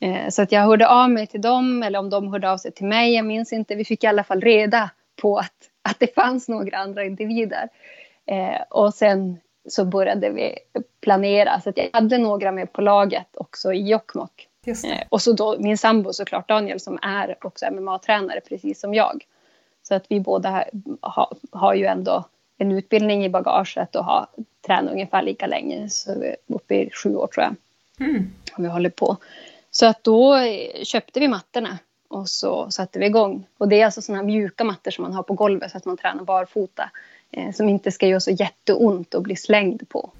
[0.00, 2.72] Eh, så att jag hörde av mig till dem, eller om de hörde av sig
[2.72, 3.74] till mig, jag minns inte.
[3.74, 4.90] Vi fick i alla fall reda
[5.22, 7.68] på att, att det fanns några andra individer.
[8.26, 10.58] Eh, och sen så började vi
[11.00, 11.60] planera.
[11.60, 14.48] Så att jag hade några med på laget också i Jokkmokk.
[14.66, 19.24] Eh, och så då min sambo såklart Daniel som är också MMA-tränare precis som jag.
[19.82, 20.64] Så att vi båda
[21.00, 22.24] har, har ju ändå
[22.60, 24.26] en utbildning i bagaget och har
[24.66, 25.88] tränat ungefär lika länge.
[25.88, 27.54] Så vi är uppe i sju år tror jag.
[28.08, 28.32] Mm.
[28.56, 29.16] Och vi håller på.
[29.70, 30.38] Så att då
[30.82, 33.46] köpte vi mattorna och så satte vi igång.
[33.58, 35.96] Och det är alltså sådana mjuka mattor som man har på golvet så att man
[35.96, 36.90] tränar barfota.
[37.32, 40.10] Eh, som inte ska göra så jätteont och bli slängd på.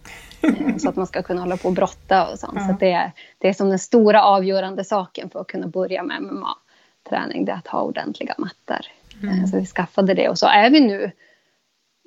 [0.42, 2.57] Eh, så att man ska kunna hålla på och brotta och sånt.
[2.57, 2.68] Mm.
[2.68, 6.22] Så det, är, det är som den stora avgörande saken för att kunna börja med
[6.22, 7.44] MMA-träning.
[7.44, 8.87] Det är att ha ordentliga mattor.
[9.22, 9.46] Eh, mm.
[9.46, 11.11] Så vi skaffade det och så är vi nu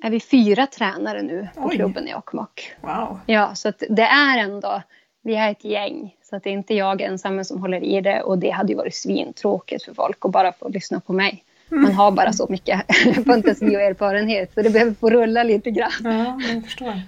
[0.02, 1.76] är vi fyra tränare nu på Oj.
[1.76, 2.74] klubben i Jokkmokk.
[2.80, 3.20] Wow.
[3.26, 4.82] Ja, så det är ändå,
[5.22, 6.16] vi är ett gäng.
[6.22, 8.76] Så att det är inte jag ensam som håller i det och det hade ju
[8.76, 11.44] varit svintråkigt för folk att bara få lyssna på mig.
[11.68, 12.80] Man har bara så mycket
[13.26, 15.92] fantasi och erfarenhet så det behöver få rulla lite grann.
[16.04, 17.00] Ja, jag förstår.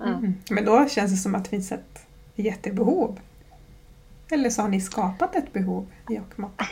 [0.00, 0.34] Mm.
[0.50, 3.20] Men då känns det som att det finns ett jättebehov.
[4.30, 6.62] Eller så har ni skapat ett behov i Jokkmokk?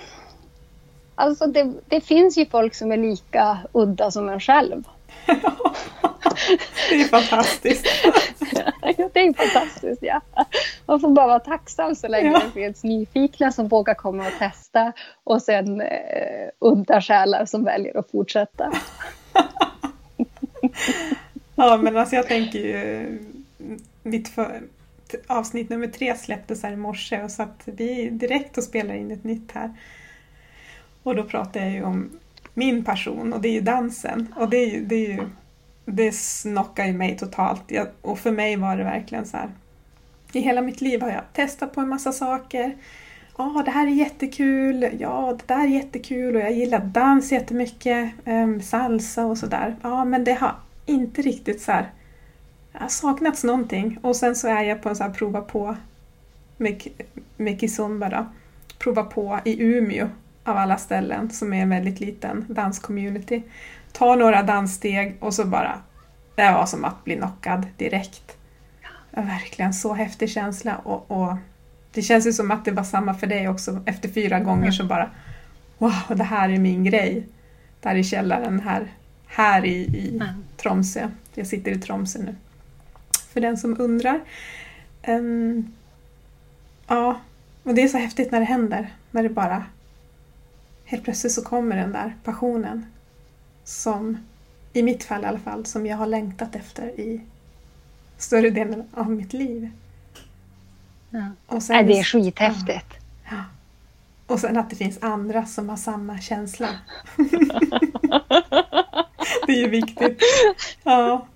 [1.14, 4.84] Alltså det, det, finns ju folk som är lika udda som en själv.
[6.90, 7.84] det är fantastiskt.
[9.12, 10.20] det är fantastiskt, ja.
[10.86, 12.42] Man får bara vara tacksam så länge ja.
[12.44, 14.92] det finns nyfikna som vågar komma och testa
[15.24, 18.72] och sen eh, udda själar som väljer att fortsätta.
[21.54, 23.18] ja, men alltså jag tänker ju
[24.02, 24.62] mitt för,
[25.26, 29.10] avsnitt nummer tre släpptes här i morse och så att vi direkt och spelar in
[29.10, 29.72] ett nytt här.
[31.02, 32.10] Och då pratar jag ju om
[32.54, 34.34] min passion och det är ju dansen.
[34.36, 35.28] Och det, är ju, det, är ju,
[35.84, 37.62] det snockar ju mig totalt.
[37.66, 39.50] Jag, och för mig var det verkligen så här.
[40.32, 42.76] I hela mitt liv har jag testat på en massa saker.
[43.38, 44.88] Ja, ah, det här är jättekul.
[44.98, 46.36] Ja, det där är jättekul.
[46.36, 48.12] Och jag gillar dans jättemycket.
[48.24, 49.76] Um, salsa och sådär.
[49.82, 50.54] Ja, men det har
[50.86, 51.90] inte riktigt så här.
[52.72, 53.98] Det har saknats någonting.
[54.02, 55.76] Och sen så är jag på en sån här prova på
[56.56, 56.82] med,
[57.36, 58.26] med Kizomba då.
[58.78, 60.08] Prova på i Umeå
[60.44, 63.42] av alla ställen som är en väldigt liten danscommunity.
[63.92, 65.80] Ta några danssteg och så bara,
[66.34, 68.36] det var som att bli knockad direkt.
[69.10, 71.36] Verkligen så häftig känsla och, och,
[71.94, 73.82] det känns ju som att det var samma för dig också.
[73.86, 75.10] Efter fyra gånger så bara,
[75.78, 77.26] wow, det här är min grej.
[77.80, 78.86] Där i källaren här,
[79.26, 80.22] här i, i
[80.56, 81.08] Tromsö.
[81.34, 82.34] Jag sitter i Tromsö nu.
[83.32, 84.20] För den som undrar.
[85.06, 85.72] Um,
[86.86, 87.20] ja,
[87.62, 88.92] och det är så häftigt när det händer.
[89.10, 89.64] När det bara
[90.92, 92.86] helt plötsligt så kommer den där passionen
[93.64, 94.18] som,
[94.72, 97.20] i mitt fall i alla fall, som jag har längtat efter i
[98.18, 99.70] större delen av mitt liv.
[101.10, 101.26] Ja.
[101.46, 102.94] Och sen, det är skithäftigt.
[103.30, 103.44] Ja.
[104.26, 106.68] Och sen att det finns andra som har samma känsla.
[109.46, 110.22] det är ju viktigt.
[110.82, 111.26] Ja.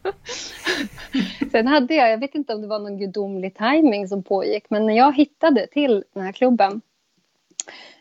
[1.52, 4.86] Sen hade jag, jag vet inte om det var någon gudomlig timing som pågick, men
[4.86, 6.80] när jag hittade till den här klubben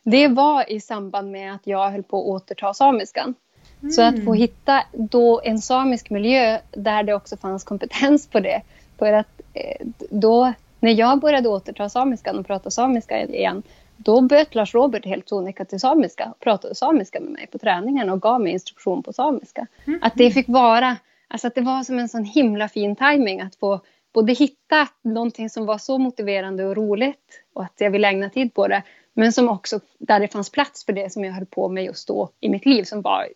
[0.05, 3.35] det var i samband med att jag höll på att återta samiskan.
[3.81, 3.91] Mm.
[3.91, 4.33] Så att få mm.
[4.33, 8.61] hitta då en samisk miljö där det också fanns kompetens på det.
[8.97, 13.63] För att eh, då, när jag började återta samiskan och prata samiska igen,
[13.97, 18.09] då böt Lars Robert helt sonika till samiska och pratade samiska med mig på träningen
[18.09, 19.67] och gav mig instruktion på samiska.
[19.85, 19.99] Mm.
[20.03, 23.55] Att det fick vara, alltså att det var som en sån himla fin timing att
[23.55, 23.79] få
[24.13, 28.53] både hitta någonting som var så motiverande och roligt och att jag ville ägna tid
[28.53, 28.83] på det
[29.17, 32.07] men som också, där det fanns plats för det som jag höll på med just
[32.07, 33.27] då i mitt liv som var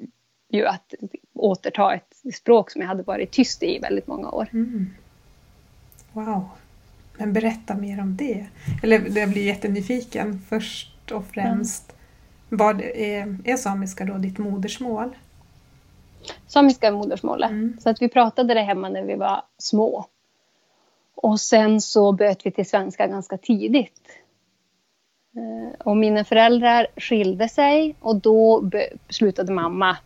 [0.49, 0.93] ju att
[1.33, 4.47] återta ett språk som jag hade varit tyst i väldigt många år.
[4.53, 4.89] Mm.
[6.11, 6.49] Wow.
[7.17, 8.45] Men berätta mer om det.
[8.83, 11.91] Eller jag blir jättenyfiken först och främst.
[11.91, 12.57] Mm.
[12.57, 15.15] Vad är, är samiska då ditt modersmål?
[16.47, 17.51] Samiska är modersmålet.
[17.51, 17.77] Mm.
[17.81, 20.05] Så att vi pratade det hemma när vi var små.
[21.15, 24.01] Och sen så bytte vi till svenska ganska tidigt.
[25.35, 28.69] Eh, och mina föräldrar skilde sig och då
[29.09, 29.97] slutade mamma.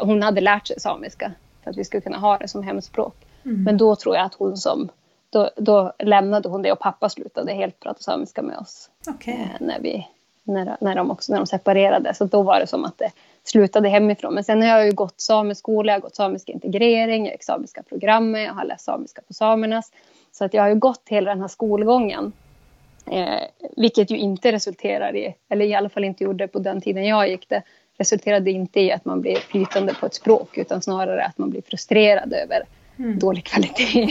[0.00, 1.32] Hon hade lärt sig samiska.
[1.62, 3.14] för att vi skulle kunna ha det som hemspråk.
[3.44, 3.62] Mm.
[3.62, 4.88] Men då tror jag att hon som
[5.30, 8.90] då, då, lämnade hon det och pappa slutade helt prata samiska med oss.
[9.08, 9.34] Okay.
[9.34, 10.06] Eh, när, vi,
[10.44, 12.14] när, när, de också, när de separerade.
[12.14, 13.12] Så då var det som att det
[13.44, 14.34] slutade hemifrån.
[14.34, 17.82] Men sen har jag ju gått sameskola, jag har gått samisk integrering, jag gick samiska
[17.82, 19.92] programmet, jag har läst samiska på samernas.
[20.32, 22.32] Så att jag har ju gått hela den här skolgången.
[23.12, 23.40] Eh,
[23.76, 27.28] vilket ju inte resulterar i, eller i alla fall inte gjorde på den tiden jag
[27.28, 27.62] gick det,
[27.98, 31.62] resulterade inte i att man blir flytande på ett språk utan snarare att man blir
[31.62, 32.62] frustrerad över
[32.98, 33.18] mm.
[33.18, 34.08] dålig kvalitet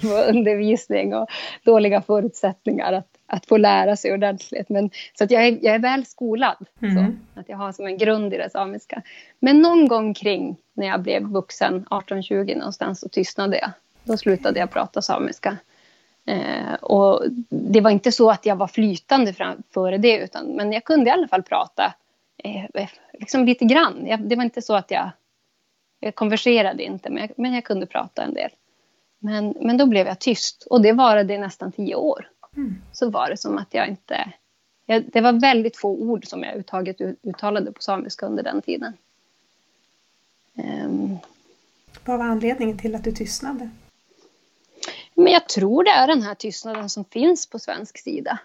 [0.00, 1.28] på undervisning och
[1.64, 4.68] dåliga förutsättningar att, att få lära sig ordentligt.
[4.68, 6.66] Men, så att jag, är, jag är väl skolad.
[6.82, 7.18] Mm.
[7.34, 9.02] Så, att jag har som en grund i det samiska.
[9.40, 13.70] Men någon gång kring när jag blev vuxen, 18-20 någonstans, så tystnade jag.
[14.04, 15.56] Då slutade jag prata samiska.
[16.26, 20.72] Eh, och det var inte så att jag var flytande fram, före det, utan, men
[20.72, 21.94] jag kunde i alla fall prata
[22.36, 24.06] eh, liksom lite grann.
[24.06, 25.10] Jag, det var inte så att jag
[26.04, 28.50] jag konverserade inte, men jag, men jag kunde prata en del.
[29.18, 32.28] Men, men då blev jag tyst och det varade i nästan tio år.
[32.56, 32.76] Mm.
[32.92, 34.32] Så var det som att jag inte...
[34.86, 38.92] Jag, det var väldigt få ord som jag uttaget uttalade på samiska under den tiden.
[40.54, 41.18] Um,
[42.04, 43.70] Vad var anledningen till att du tystnade?
[45.14, 48.38] Men jag tror det är den här tystnaden som finns på svensk sida.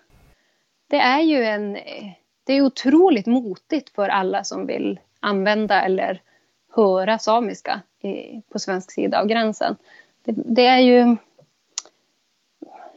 [0.88, 1.78] Det är ju en...
[2.43, 6.22] Det är otroligt motigt för alla som vill använda eller
[6.76, 9.76] höra samiska i, på svensk sida av gränsen.
[10.24, 11.15] Det, det, är ju...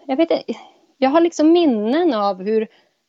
[0.07, 0.53] Jag vet inte,
[0.99, 2.69] jag har liksom minnen av hur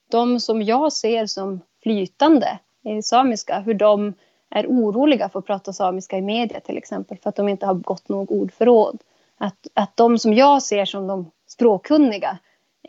[0.09, 4.13] de som jag ser som flytande i samiska, hur de
[4.49, 7.73] är oroliga för att prata samiska i media till exempel för att de inte har
[7.73, 8.99] gått nog ordförråd.
[9.43, 12.37] Att, att de som jag ser som de språkkunniga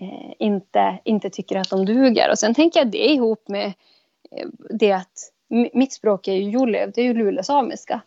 [0.00, 2.30] eh, inte, inte tycker att de duger.
[2.30, 3.66] Och sen tänker jag det ihop med
[4.30, 8.00] eh, det att mitt språk är ju julev, det är ju lulesamiska.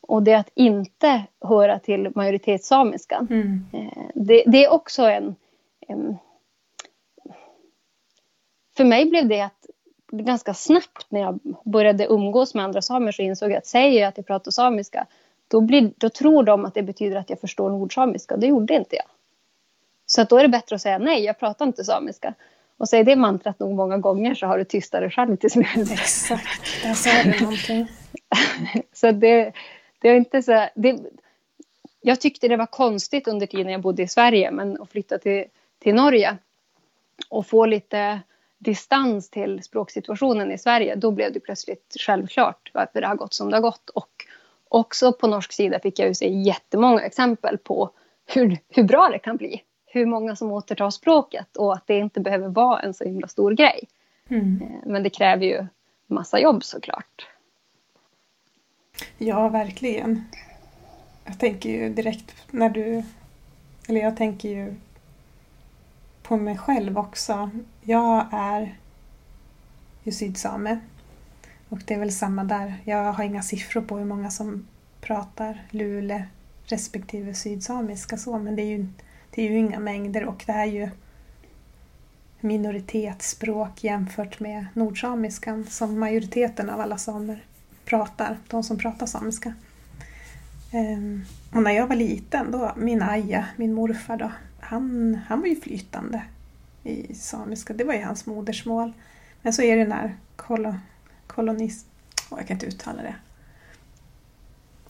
[0.00, 3.64] Och det att inte höra till majoritetssamiskan, mm.
[3.72, 5.34] Eh, det, det, är också en,
[5.80, 6.16] en...
[8.76, 9.66] För mig blev det att
[10.12, 14.08] ganska snabbt när jag började umgås med andra samer så insåg jag att säger jag
[14.08, 15.06] att jag pratar samiska
[15.50, 18.36] då, blir, då tror de att det betyder att jag förstår nordsamiska.
[18.36, 19.04] Det gjorde inte jag.
[20.06, 22.34] Så att då är det bättre att säga nej, jag pratar inte samiska.
[22.76, 25.90] Och säg det mantrat nog många gånger så har du tystat dig själv till slut.
[25.92, 27.88] Exakt, där sa du någonting.
[28.92, 29.52] så det,
[30.00, 30.68] det är inte så...
[30.74, 30.98] Det,
[32.00, 35.44] jag tyckte det var konstigt under tiden jag bodde i Sverige men att flytta till,
[35.78, 36.36] till Norge
[37.28, 38.20] och få lite
[38.58, 43.50] distans till språksituationen i Sverige, då blev det plötsligt självklart varför det har gått som
[43.50, 43.90] det har gått.
[43.90, 44.19] Och
[44.70, 47.90] också på norsk sida fick jag ju se jättemånga exempel på
[48.26, 49.62] hur, hur bra det kan bli
[49.92, 53.52] hur många som återtar språket och att det inte behöver vara en så himla stor
[53.52, 53.88] grej.
[54.28, 54.62] Mm.
[54.62, 55.66] Eh, men det kräver ju
[56.06, 57.26] massa jobb såklart.
[59.18, 60.24] Ja, verkligen.
[61.24, 63.02] Jag tänker ju direkt när du...
[63.88, 64.74] Eller jag tänker ju
[66.22, 67.50] på mig själv också.
[67.82, 68.74] Jag är
[70.02, 70.80] ju sydsame.
[71.70, 72.74] Och det är väl samma där.
[72.84, 74.66] Jag har inga siffror på hur många som
[75.00, 76.26] pratar lule
[76.64, 78.86] respektive sydsamiska så, men det är ju
[79.30, 80.88] det är ju inga mängder och det är ju
[82.40, 87.44] minoritetsspråk jämfört med nordsamiskan som majoriteten av alla samer
[87.84, 89.54] pratar, de som pratar samiska.
[90.72, 95.46] Ehm, och när jag var liten, då, min aja, min morfar, då, han, han var
[95.46, 96.22] ju flytande
[96.84, 97.74] i samiska.
[97.74, 98.92] Det var ju hans modersmål.
[99.42, 100.16] Men så är det den här
[101.32, 101.84] kolonis...
[102.30, 103.14] Oh, jag kan inte uttala det.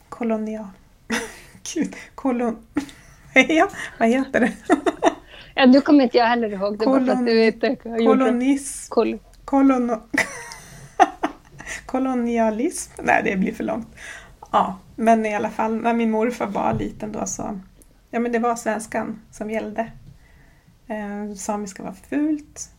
[0.09, 0.69] Kolonia...
[1.73, 2.57] Gud, kolon...
[3.33, 3.69] ja,
[3.99, 4.53] vad heter det?
[5.55, 6.85] ja, nu kommer inte jag heller ihåg det.
[6.85, 8.89] Kolon, bara för att du inte kolonism.
[8.89, 10.01] Kol kolono,
[11.85, 12.91] kolonialism.
[13.03, 13.87] Nej, det blir för långt.
[14.51, 17.59] Ja, men i alla fall när min morfar var liten då så
[18.09, 19.91] ja, men det var svenskan som gällde.
[20.87, 22.69] Eh, samiska var fult.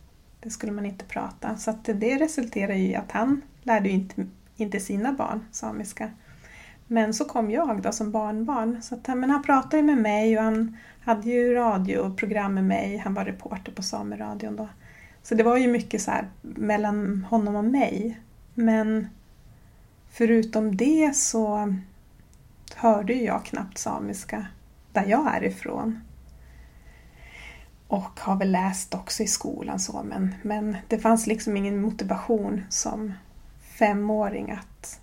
[0.43, 1.57] Det skulle man inte prata.
[1.57, 4.25] Så att det resulterade i att han lärde inte,
[4.55, 6.11] inte sina barn samiska.
[6.87, 8.81] Men så kom jag då som barnbarn.
[8.81, 12.97] Så att, men han pratade med mig och han hade ju radioprogram med mig.
[12.97, 14.69] Han var reporter på Sameradion då.
[15.23, 18.19] Så det var ju mycket så här mellan honom och mig.
[18.53, 19.07] Men
[20.11, 21.75] förutom det så
[22.75, 24.47] hörde jag knappt samiska
[24.91, 25.99] där jag är ifrån.
[27.87, 32.63] Och har väl läst också i skolan så men, men det fanns liksom ingen motivation
[32.69, 33.13] som
[33.61, 34.99] femåring att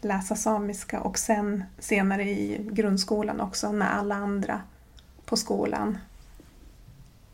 [0.00, 4.60] läsa samiska och sen senare i grundskolan också när alla andra
[5.24, 5.98] på skolan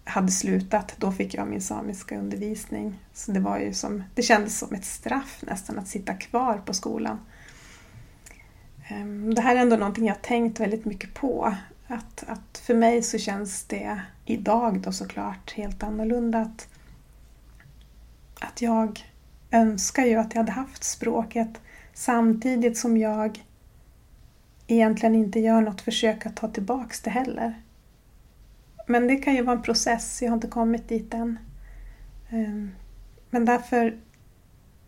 [0.05, 2.99] hade slutat, då fick jag min samiska undervisning.
[3.13, 6.75] Så det, var ju som, det kändes som ett straff nästan att sitta kvar på
[6.75, 7.19] skolan.
[8.89, 11.55] Ehm, det här är ändå någonting jag tänkt väldigt mycket på.
[11.89, 16.39] Att, att för mig så känns det idag då såklart helt annorlunda.
[16.39, 16.69] Att,
[18.41, 19.05] att jag
[19.51, 21.61] önskar ju att jag hade haft språket
[21.95, 23.45] samtidigt som jag
[24.67, 27.63] egentligen inte gör något försök att ta tillbaks det heller.
[28.87, 31.39] Men det kan ju vara en process, jag har inte kommit dit än.
[32.31, 32.71] Ehm,
[33.31, 33.99] men därför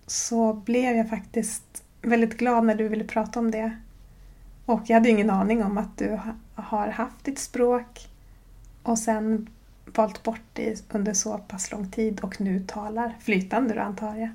[0.06, 3.78] så blev jag faktiskt väldigt glad när du ville prata om det.
[4.68, 6.20] Och jag hade ingen aning om att du
[6.54, 8.08] har haft ditt språk
[8.82, 9.48] och sen
[9.84, 14.30] valt bort det under så pass lång tid och nu talar flytande då antar jag.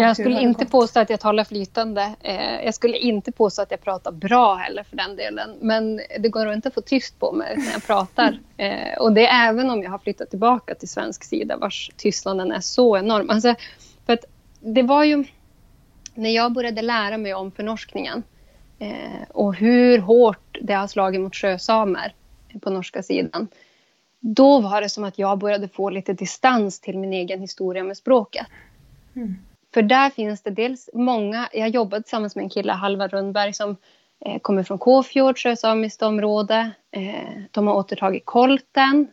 [0.00, 2.14] jag skulle inte påstå att jag talar flytande.
[2.20, 5.58] Eh, jag skulle inte påstå att jag pratar bra heller för den delen.
[5.60, 8.40] Men det går inte att få tyst på mig när jag pratar.
[8.56, 12.52] Eh, och det är även om jag har flyttat tillbaka till svensk sida vars tystnaden
[12.52, 13.30] är så enorm.
[13.30, 13.54] Alltså,
[14.06, 14.24] för att
[14.60, 15.24] det var ju
[16.14, 18.22] när jag började lära mig om förnorskningen
[18.78, 22.14] eh, och hur hårt det har slagit mot sjösamer
[22.60, 23.48] på norska sidan.
[24.20, 27.96] Då var det som att jag började få lite distans till min egen historia med
[27.96, 28.46] språket.
[29.16, 29.34] Mm.
[29.74, 33.76] För där finns det dels många, jag jobbade tillsammans med en kille, Halvar Rundberg, som
[34.24, 36.70] eh, kommer från Kåfjord, sjösamiskt område.
[36.90, 39.06] Eh, de har återtagit kolten,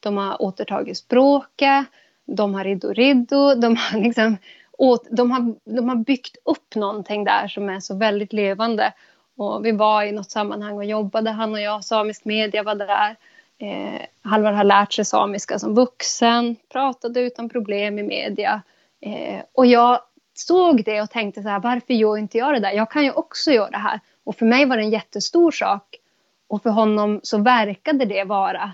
[0.00, 1.86] de har återtagit språket,
[2.26, 4.36] de har riddo riddo, de har liksom
[4.78, 8.92] åt, de, har, de har byggt upp någonting där som är så väldigt levande.
[9.36, 13.16] Och vi var i något sammanhang och jobbade, han och jag, samisk media var där.
[13.58, 18.62] Eh, Halvar har lärt sig samiska som vuxen, pratade utan problem i media.
[19.00, 20.00] Eh, och jag
[20.34, 22.72] såg det och tänkte så här, varför gör inte jag det där?
[22.72, 24.00] Jag kan ju också göra det här.
[24.24, 25.96] Och för mig var det en jättestor sak.
[26.48, 28.72] Och för honom så verkade det vara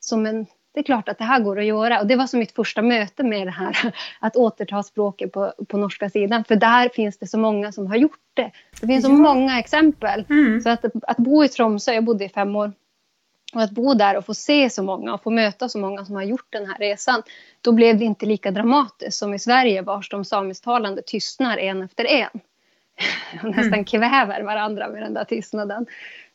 [0.00, 0.46] som en
[0.76, 2.00] det är klart att det här går att göra.
[2.00, 5.76] Och det var som mitt första möte med det här att återta språket på, på
[5.76, 6.44] norska sidan.
[6.44, 8.50] För där finns det så många som har gjort det.
[8.80, 10.24] Det finns så många exempel.
[10.30, 10.60] Mm.
[10.60, 12.72] Så att, att bo i Tromsö, jag bodde i fem år,
[13.54, 16.14] och att bo där och få se så många och få möta så många som
[16.14, 17.22] har gjort den här resan,
[17.60, 22.04] då blev det inte lika dramatiskt som i Sverige vars de samisktalande tystnar en efter
[22.04, 22.40] en.
[23.42, 23.84] Nästan mm.
[23.84, 25.86] kväver varandra med den där tystnaden.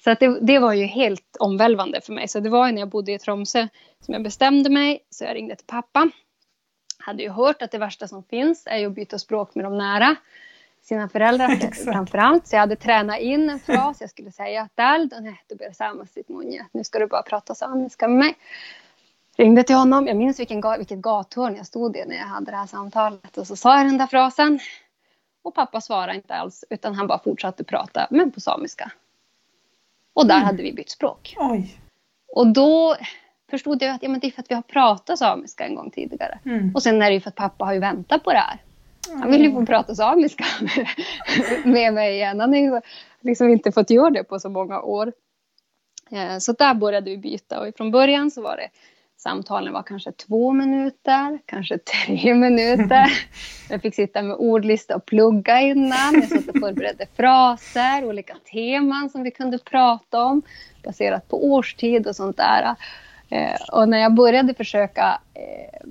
[0.03, 2.27] Så att det, det, var ju helt omvälvande för mig.
[2.27, 3.67] Så det var ju när jag bodde i Tromsö
[3.99, 4.99] som jag bestämde mig.
[5.09, 6.09] Så jag ringde till pappa.
[6.97, 10.15] Hade ju hört att det värsta som finns är att byta språk med de nära.
[10.81, 11.47] Sina föräldrar
[11.91, 12.47] framför allt.
[12.47, 14.01] Så jag hade tränat in en fras.
[14.01, 15.09] Jag skulle säga att Dal,
[15.47, 16.65] du ber sitt munje.
[16.71, 18.35] Nu ska du bara prata samiska med mig.
[19.37, 20.07] Ringde till honom.
[20.07, 23.37] Jag minns vilken, vilket gathörn jag stod i när jag hade det här samtalet.
[23.37, 24.59] Och så sa jag den där frasen.
[25.43, 28.91] Och pappa svarade inte alls utan han bara fortsatte prata, men på samiska.
[30.13, 30.45] Och där mm.
[30.45, 31.35] hade vi bytt språk.
[31.37, 31.77] Oj.
[32.27, 32.95] Och då
[33.49, 35.91] förstod jag att ja, men det är för att vi har pratat samiska en gång
[35.91, 36.39] tidigare.
[36.45, 36.75] Mm.
[36.75, 38.59] Och sen är det ju för att pappa har ju väntat på det här.
[39.09, 40.45] Han vill ju få prata samiska
[41.65, 42.39] med mig igen.
[42.39, 42.81] Han har ju
[43.21, 45.13] liksom inte fått göra det på så många år.
[46.11, 48.69] Eh, så där började vi byta och från början så var det
[49.23, 53.05] Samtalen var kanske två minuter, kanske tre minuter.
[53.69, 56.13] Jag fick sitta med ordlista och plugga innan.
[56.13, 60.41] Jag satt och förberedde fraser, olika teman som vi kunde prata om
[60.83, 62.75] baserat på årstid och sånt där.
[63.29, 65.87] Eh, och när jag började försöka eh,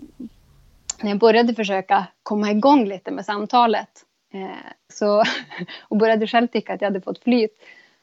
[1.02, 3.90] när jag började försöka komma igång lite med samtalet
[4.34, 5.24] eh, så,
[5.88, 7.52] och började själv tycka att jag hade fått flyt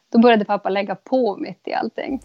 [0.09, 2.21] då började pappa lägga på mitt i allting.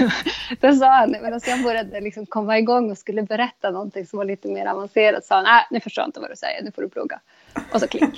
[0.60, 4.16] Då sa han, men alltså jag började liksom komma igång och skulle berätta någonting som
[4.16, 5.24] var lite mer avancerat.
[5.24, 7.20] sa han, nej nu förstår jag inte vad du säger, nu får du plugga.
[7.72, 8.16] Och så klick,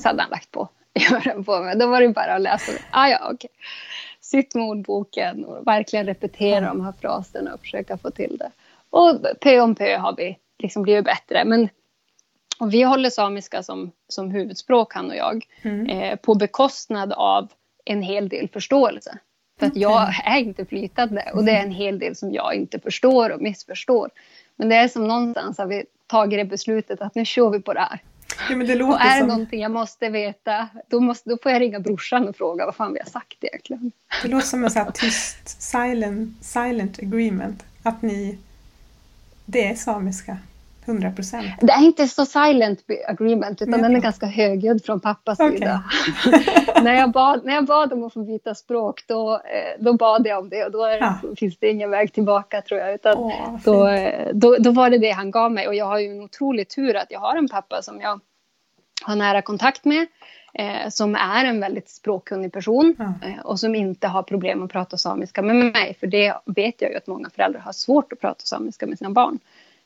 [0.00, 0.68] så hade han lagt på
[1.12, 1.76] öronen på mig.
[1.76, 2.72] Då var det bara att läsa.
[2.90, 3.50] Ah, ja, okay.
[4.20, 8.50] Sitt med ordboken och verkligen repetera de här fraserna och försöka få till det.
[8.90, 11.44] Och pö om pö har vi liksom blivit bättre.
[11.44, 11.68] Men
[12.58, 15.86] och vi håller samiska som, som huvudspråk, han och jag, mm.
[15.86, 17.52] eh, på bekostnad av
[17.86, 19.18] en hel del förståelse.
[19.58, 22.80] För att jag är inte flytande och det är en hel del som jag inte
[22.80, 24.10] förstår och missförstår.
[24.56, 27.72] Men det är som någonstans har vi tagit det beslutet att nu kör vi på
[27.72, 28.02] det här.
[28.50, 29.28] Ja, det och är det som...
[29.28, 32.92] någonting jag måste veta, då, måste, då får jag ringa brorsan och fråga vad fan
[32.92, 33.92] vi har sagt egentligen.
[34.22, 37.64] Det låter som en sån här tyst silent, silent agreement.
[37.82, 38.38] Att ni,
[39.44, 40.38] det är samiska.
[40.86, 41.46] 100 procent.
[41.60, 45.58] Det är inte så silent agreement utan Nej, den är ganska högljudd från pappas okay.
[45.58, 45.84] sida.
[46.82, 49.40] när, jag bad, när jag bad om att få byta språk då, eh,
[49.78, 51.20] då bad jag om det och då är, ja.
[51.36, 52.94] finns det ingen väg tillbaka tror jag.
[52.94, 55.98] Utan Åh, då, eh, då, då var det det han gav mig och jag har
[55.98, 58.20] ju en otrolig tur att jag har en pappa som jag
[59.02, 60.06] har nära kontakt med.
[60.58, 63.28] Eh, som är en väldigt språkkunnig person ja.
[63.28, 65.96] eh, och som inte har problem att prata samiska med mig.
[66.00, 69.10] För det vet jag ju att många föräldrar har svårt att prata samiska med sina
[69.10, 69.38] barn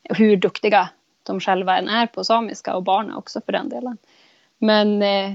[0.02, 0.88] hur duktiga
[1.22, 3.96] de själva än är på samiska och barnen också för den delen.
[4.58, 5.32] Men eh,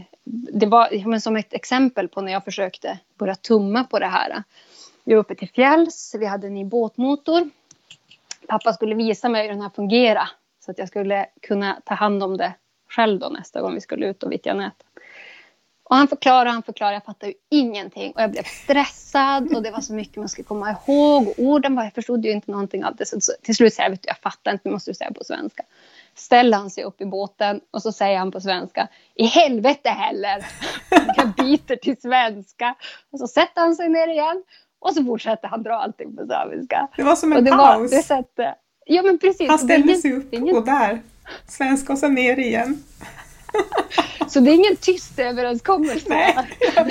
[0.54, 4.44] det var men som ett exempel på när jag försökte börja tumma på det här.
[5.04, 7.50] Vi var uppe till fjälls, vi hade en ny båtmotor.
[8.48, 12.24] Pappa skulle visa mig hur den här fungerar så att jag skulle kunna ta hand
[12.24, 12.54] om det
[12.90, 14.84] själv då nästa gång vi skulle ut och vittja nät.
[15.90, 19.72] Och han förklarade, han förklarade, jag fattade ju ingenting och jag blev stressad och det
[19.72, 22.86] var så mycket man skulle komma ihåg och orden var, jag förstod ju inte någonting
[22.86, 23.06] av det.
[23.06, 25.24] Så till slut säger jag, vet du, jag fattar inte, nu måste du säga på
[25.24, 25.64] svenska.
[26.16, 30.46] Ställer han sig upp i båten och så säger han på svenska, i helvete heller!
[31.18, 32.76] Jag byter till svenska.
[33.12, 34.44] Och så sätter han sig ner igen
[34.80, 36.88] och så fortsätter han dra allting på samiska.
[36.96, 37.92] Det var som en och det paus.
[37.92, 38.56] Var, det sätter,
[38.86, 39.50] ja, men precis.
[39.50, 41.02] Han ställde sig upp och där,
[41.48, 42.84] svenska och så ner igen.
[44.28, 46.06] Så det är ingen tyst överenskommelse.
[46.10, 46.36] Nej.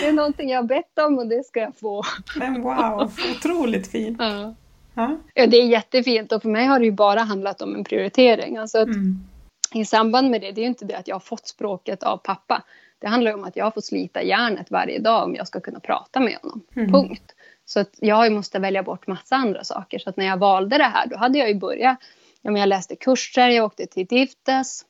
[0.00, 2.02] det är någonting jag har bett om och det ska jag få.
[2.36, 4.16] Men wow, otroligt fint.
[4.20, 4.54] Ja.
[4.94, 5.16] Ja.
[5.34, 8.56] Ja, det är jättefint och för mig har det ju bara handlat om en prioritering.
[8.56, 9.24] Alltså att Mm.
[9.74, 12.16] I samband med det, det är ju inte det att jag har fått språket av
[12.16, 12.62] pappa.
[12.98, 15.80] Det handlar ju om att jag fått slita järnet varje dag om jag ska kunna
[15.80, 16.60] prata med honom.
[16.76, 16.92] Mm.
[16.92, 17.34] Punkt.
[17.64, 19.98] Så att jag måste välja bort massa andra saker.
[19.98, 21.98] Så att när jag valde det här, då hade jag ju börjat.
[22.46, 24.84] Ja, men jag läste kurser, jag åkte till Tiftes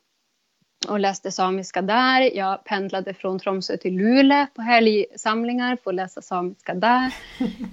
[0.89, 2.37] och läste samiska där.
[2.37, 7.15] Jag pendlade från Tromsö till Luleå på helgsamlingar för att läsa samiska där.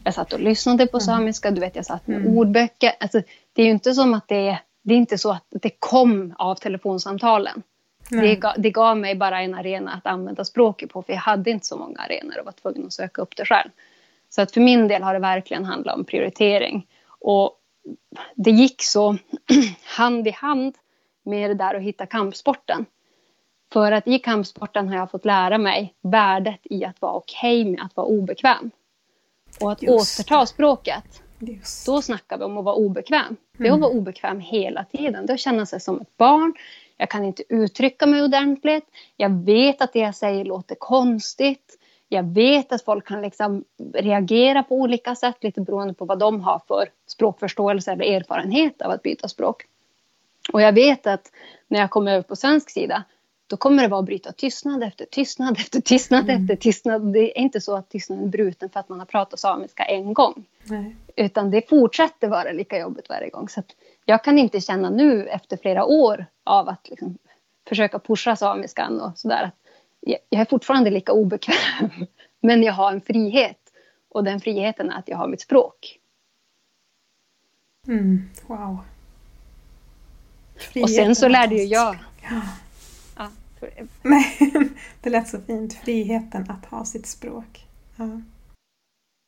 [0.04, 2.38] Jag satt och lyssnade på samiska, du vet jag satt med Mm.
[2.38, 2.92] ordböcker.
[3.00, 3.22] Alltså,
[3.54, 6.56] det är ju inte som att det, det är inte så att det kom av
[6.56, 7.64] telefonsamtalen.
[8.10, 11.66] Det, det gav mig bara en arena att använda språket på för jag hade inte
[11.66, 13.70] så många arenor och var tvungen att söka upp det själv.
[14.30, 16.88] Så att för min del har det verkligen handlat om prioritering.
[17.20, 17.58] Och
[18.36, 19.18] det gick så
[19.98, 20.78] hand i hand
[21.24, 22.86] med det där att hitta kampsporten.
[23.74, 27.82] För att i kampsporten har jag fått lära mig värdet i att vara okej med
[27.82, 28.72] att vara obekväm.
[29.62, 31.24] Och att Just återta språket.
[31.40, 31.86] Just.
[31.86, 33.36] Då snackar vi om att vara obekväm.
[33.58, 35.26] Det är att vara obekväm hela tiden.
[35.26, 36.54] Det är att känna sig som ett barn.
[36.98, 38.86] Jag kan inte uttrycka mig ordentligt.
[39.18, 41.78] Jag vet att det jag säger låter konstigt.
[42.10, 43.64] Jag vet att folk kan liksom
[43.94, 46.90] reagera på olika sätt lite beroende på vad de har för
[47.22, 49.66] språkförståelse eller erfarenhet av att byta språk.
[50.54, 51.32] Och jag vet att
[51.68, 53.04] när jag kommer över på svensk sida
[53.48, 57.14] då kommer det vara att bryta tystnad efter tystnad efter tystnad efter tystnad.
[57.14, 60.14] Det är inte så att tystnaden är bruten för att man har pratat samiska en
[60.14, 60.46] gång.
[60.64, 60.96] Nej.
[61.16, 63.50] Utan det fortsätter vara lika jobbigt varje gång.
[63.50, 63.64] Så
[64.06, 67.18] jag kan inte känna nu efter flera år av att liksom
[67.68, 69.44] försöka pusha samiskan och sådär.
[69.44, 69.56] att
[70.30, 71.90] jag är fortfarande lika obekväm.
[72.40, 73.58] Men jag har en frihet.
[74.10, 76.01] Och den friheten är att jag har mitt språk.
[77.88, 78.30] Mm.
[78.48, 78.78] Wow.
[80.84, 81.98] Och sen så lärde ju jag...
[82.22, 82.42] Ja.
[83.18, 83.30] Ja,
[83.60, 84.38] för- Nej,
[85.02, 85.74] det lät så fint.
[85.74, 87.66] Friheten att ha sitt språk.
[87.96, 88.22] Ja.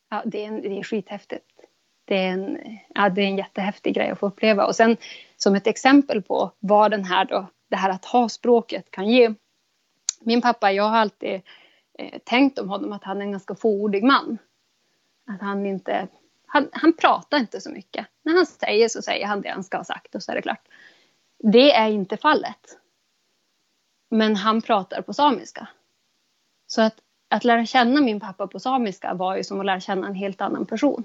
[0.09, 1.45] ja, det, är en, det är skithäftigt.
[2.05, 2.57] Det är, en,
[2.95, 4.65] ja, det är en jättehäftig grej att få uppleva.
[4.65, 4.97] Och sen
[5.37, 9.33] som ett exempel på vad den här då, det här att ha språket kan ge.
[10.21, 11.41] Min pappa, jag har alltid
[11.99, 14.37] eh, tänkt om honom att han är en ganska fåordig man.
[15.27, 16.07] Att han inte,
[16.53, 18.07] han, han pratar inte så mycket.
[18.23, 20.41] När han säger så säger han det han ska ha sagt och så är det
[20.41, 20.67] klart.
[21.37, 22.77] Det är inte fallet.
[24.09, 25.67] Men han pratar på samiska.
[26.67, 26.95] Så att,
[27.29, 30.41] att lära känna min pappa på samiska var ju som att lära känna en helt
[30.41, 31.03] annan person.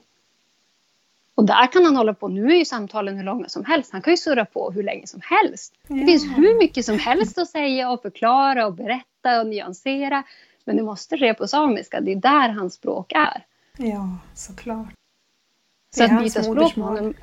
[1.34, 2.28] Och där kan han hålla på.
[2.28, 3.92] Nu är ju samtalen hur långa som helst.
[3.92, 5.74] Han kan ju surra på hur länge som helst.
[5.86, 10.22] Det finns hur mycket som helst att säga och förklara och berätta och nyansera.
[10.64, 12.00] Men det måste ske på samiska.
[12.00, 13.44] Det är där hans språk är.
[13.76, 14.97] ja, såklart.
[15.90, 17.14] Så att byta språk med honom.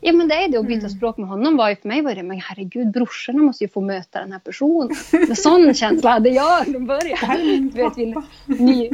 [0.00, 0.90] Ja men det är det att byta Mm.
[0.90, 3.80] språk med honom var ju för mig var det men herregud brorsorna måste ju få
[3.80, 4.96] möta den här personen.
[5.28, 7.70] En sån känsla hade jag från början.
[7.74, 8.14] Du vet, vi-.
[8.64, 8.90] Ny,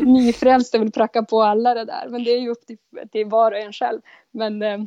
[0.00, 2.06] nyfrälsta vill pracka på alla det där.
[2.10, 2.78] Men det är ju upp till,
[3.12, 4.00] till var och en själv.
[4.30, 4.78] Men, eh,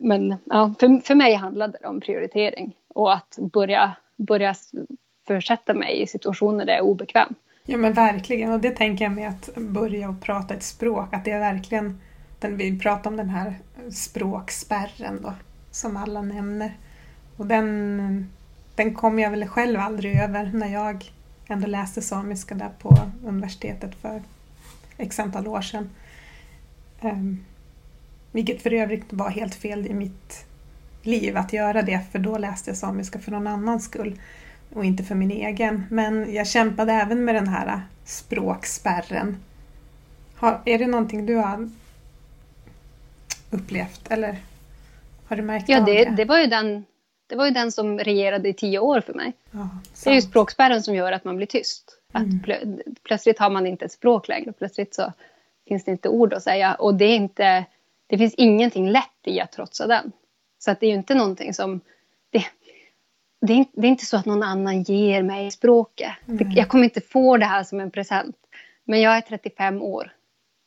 [0.00, 2.76] men ja, för, för mig handlade det om prioritering.
[2.94, 4.54] Och att börja, börja
[5.26, 7.34] försätta mig i situationer där jag är obekväm.
[7.66, 11.24] Ja men verkligen, och det tänker jag med att börja och prata ett språk, att
[11.24, 12.00] det är verkligen,
[12.42, 13.58] den, vi pratar om den här
[13.90, 15.34] språkspärren då,
[15.70, 16.76] som alla nämner.
[17.36, 18.30] Och den,
[18.74, 21.12] den kom jag väl själv aldrig över när jag
[21.48, 24.22] ändå läste samiska där på universitetet för
[24.98, 25.90] x antal år sedan.
[27.00, 27.44] Um,
[28.32, 30.46] vilket för övrigt var helt fel i mitt
[31.02, 34.20] liv att göra det, för då läste jag samiska för någon annans skull
[34.74, 35.84] och inte för min egen.
[35.90, 39.36] Men jag kämpade även med den här språkspärren.
[40.34, 41.70] Har, är det någonting du har
[43.52, 44.36] upplevt eller
[45.28, 46.10] har du märkt Ja, av det, det?
[46.16, 46.84] det, var ju den,
[47.26, 49.32] det var ju den som regerade i tio år för mig.
[49.50, 49.68] Ja,
[50.04, 51.98] Det är ju språkspärren som gör att man blir tyst.
[52.12, 52.40] Att Mm.
[52.42, 52.56] plö,
[53.02, 54.52] plötsligt har man inte ett språk längre.
[54.52, 55.12] Plötsligt så
[55.68, 56.74] finns det inte ord att säga.
[56.74, 57.64] Och det, är inte,
[58.06, 60.12] det finns ingenting lätt i att trotsa den.
[60.58, 61.80] Så att det är ju inte någonting som...
[62.30, 62.44] Det,
[63.40, 66.12] det, är, det är inte så att någon annan ger mig språket.
[66.24, 66.52] Nej.
[66.56, 68.36] jag kommer inte få det här som en present.
[68.84, 70.12] Men jag är 35 år.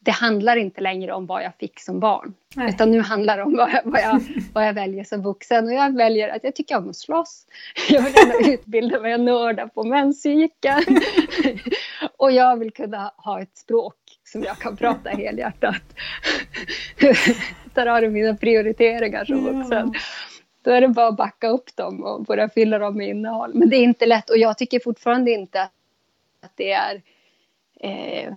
[0.06, 2.34] Det handlar inte längre om vad jag fick som barn.
[2.56, 2.70] Nej.
[2.70, 4.22] Utan nu handlar det om vad jag, vad, jag,
[4.53, 5.66] vad jag väljer som vuxen.
[5.66, 7.45] Och jag väljer att jag tycker om att slåss.
[7.89, 10.84] Jag vill gärna utbilda mig och nörda på menscykeln.
[12.18, 15.84] och jag vill kunna ha ett språk som jag kan prata helhjärtat.
[17.74, 19.51] Där har du mina prioriteringar som Ja.
[19.51, 19.93] vuxen.
[20.62, 23.51] Då är det bara att backa upp dem och börja fylla dem med innehåll.
[23.53, 25.62] Men det är inte lätt och jag tycker fortfarande inte
[26.41, 27.01] att det är...
[27.80, 28.34] Eh,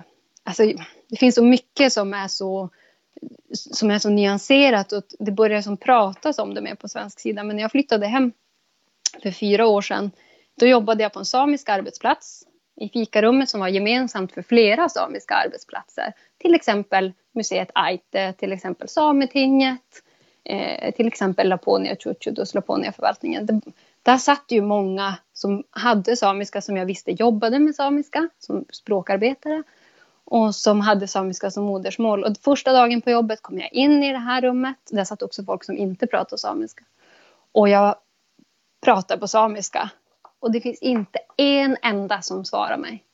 [0.49, 0.63] alltså,
[1.09, 2.71] det finns så mycket som är så,
[3.53, 7.45] som är så nyanserat och det börjar som pratas om det mer på svensk sida.
[7.45, 8.33] Men när jag flyttade hem
[9.23, 10.11] för fyra år sedan
[10.61, 12.43] då jobbade jag på en samisk arbetsplats
[12.81, 16.13] i fikarummet som var gemensamt för flera samiska arbetsplatser.
[16.39, 20.03] Till exempel museet Aite, till exempel Sametinget,
[20.45, 23.47] eh, till exempel Laponia Chuchudus, och Laponia-förvaltningen.
[23.47, 23.61] Det-
[24.03, 29.63] Där satt ju många som hade samiska som jag visste jobbade med samiska som språkarbetare
[30.31, 32.25] och som hade samiska som modersmål.
[32.25, 34.77] Och första dagen på jobbet kom jag in i det här rummet.
[34.91, 36.85] Där satt också folk som inte pratade samiska.
[37.53, 37.95] Och jag
[38.85, 39.91] pratar på samiska.
[40.41, 43.05] Och det finns inte en enda som svarar mig.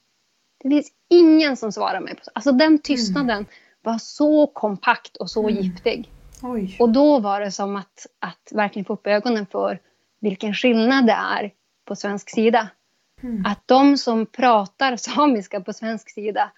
[0.62, 2.14] Det finns ingen som svarar mig.
[2.34, 3.46] Alltså den tystnaden
[3.82, 6.10] var så kompakt och så giftig.
[6.42, 6.76] Oj.
[6.80, 9.80] Och då var det som att, att verkligen få upp ögonen för
[10.20, 11.52] vilken skillnad det är
[11.84, 12.68] på svensk sida.
[13.22, 13.46] Mm.
[13.46, 16.50] Att de som pratar samiska på svensk sida,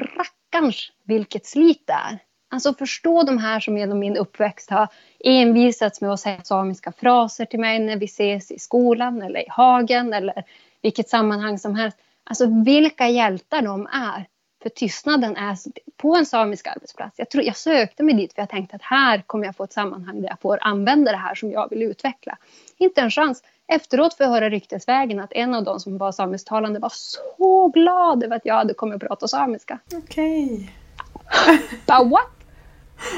[0.00, 2.18] rackarns vilket slit det är.
[2.52, 4.88] Alltså förstå de här som genom min uppväxt har
[5.24, 9.48] envisats med att säga samiska fraser till mig när vi ses i skolan eller i
[9.48, 10.44] hagen eller
[10.82, 11.98] vilket sammanhang som helst.
[12.24, 14.26] Alltså vilka hjältar de är.
[14.62, 15.56] För tystnaden är
[15.96, 17.18] på en samisk arbetsplats.
[17.18, 19.72] Jag, tror, jag sökte mig dit för jag tänkte att här kommer jag få ett
[19.72, 22.38] sammanhang där jag får använda det här som jag vill utveckla.
[22.76, 23.42] Inte en chans.
[23.72, 28.24] Efteråt får jag höra ryktesvägen att en av de som var samisktalande var så glad
[28.24, 29.78] över att jag hade kommit att prata samiska.
[29.94, 30.70] Okej.
[31.86, 32.30] Bara, what?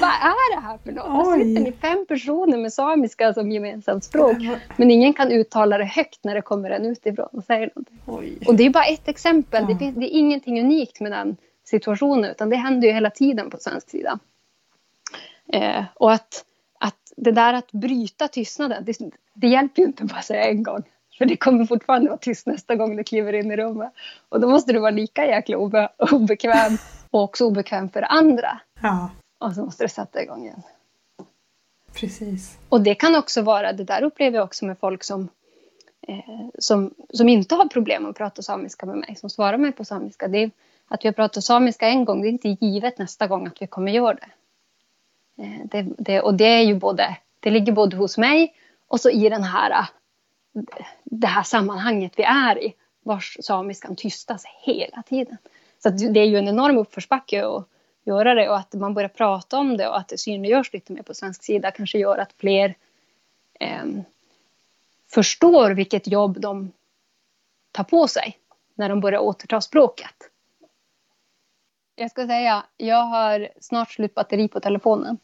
[0.00, 1.24] Vad är det här för något?
[1.24, 1.44] Där Oj.
[1.44, 4.36] sitter ni fem personer med samiska som gemensamt språk.
[4.76, 8.02] Men ingen kan uttala det högt när det kommer en utifrån och säger någonting.
[8.06, 8.38] Oj.
[8.46, 9.66] Och det är bara ett exempel.
[9.66, 9.78] Det, Ja.
[9.78, 13.56] finns, det är ingenting unikt med den situationen utan det händer ju hela tiden på
[13.56, 14.18] svensk sida.
[15.52, 16.44] Eh, och att,
[16.80, 18.98] att det där att bryta tystnaden, det,
[19.34, 20.82] det hjälper ju inte bara att säga en gång.
[21.18, 23.92] För det kommer fortfarande vara tyst nästa gång du kliver in i rummet.
[24.28, 26.78] Och då måste du vara lika jäkla obe, obekväm
[27.10, 28.60] och också obekväm för andra.
[28.82, 29.10] Ja,
[29.40, 30.62] Och så måste du sätta igång igen.
[31.94, 32.58] precis.
[32.68, 35.28] Och det kan också vara, det där upplever jag också med folk som,
[36.08, 39.84] eh, som, som inte har problem att prata samiska med mig, som svarar mig på
[39.84, 40.28] samiska.
[40.28, 40.50] Det är,
[40.88, 43.66] att vi har pratat samiska en gång, det är inte givet nästa gång att vi
[43.66, 44.30] kommer göra det.
[45.42, 48.54] Eh, det, det och det är ju både, det ligger både hos mig
[48.92, 49.88] och så i den här, äh,
[51.04, 55.36] det här sammanhanget vi är i, vars samiskan tystas hela tiden.
[55.82, 57.68] Så att det är ju en enorm uppförsbacke att
[58.04, 61.02] göra det och att man börjar prata om det och att det synliggörs lite mer
[61.02, 62.74] på svensk sida kanske gör att fler
[63.60, 63.84] eh,
[65.10, 66.72] förstår vilket jobb de
[67.72, 68.38] tar på sig
[68.74, 70.14] när de börjar återta språket.
[71.94, 75.18] Jag ska säga, jag har snart slut batteri på telefonen.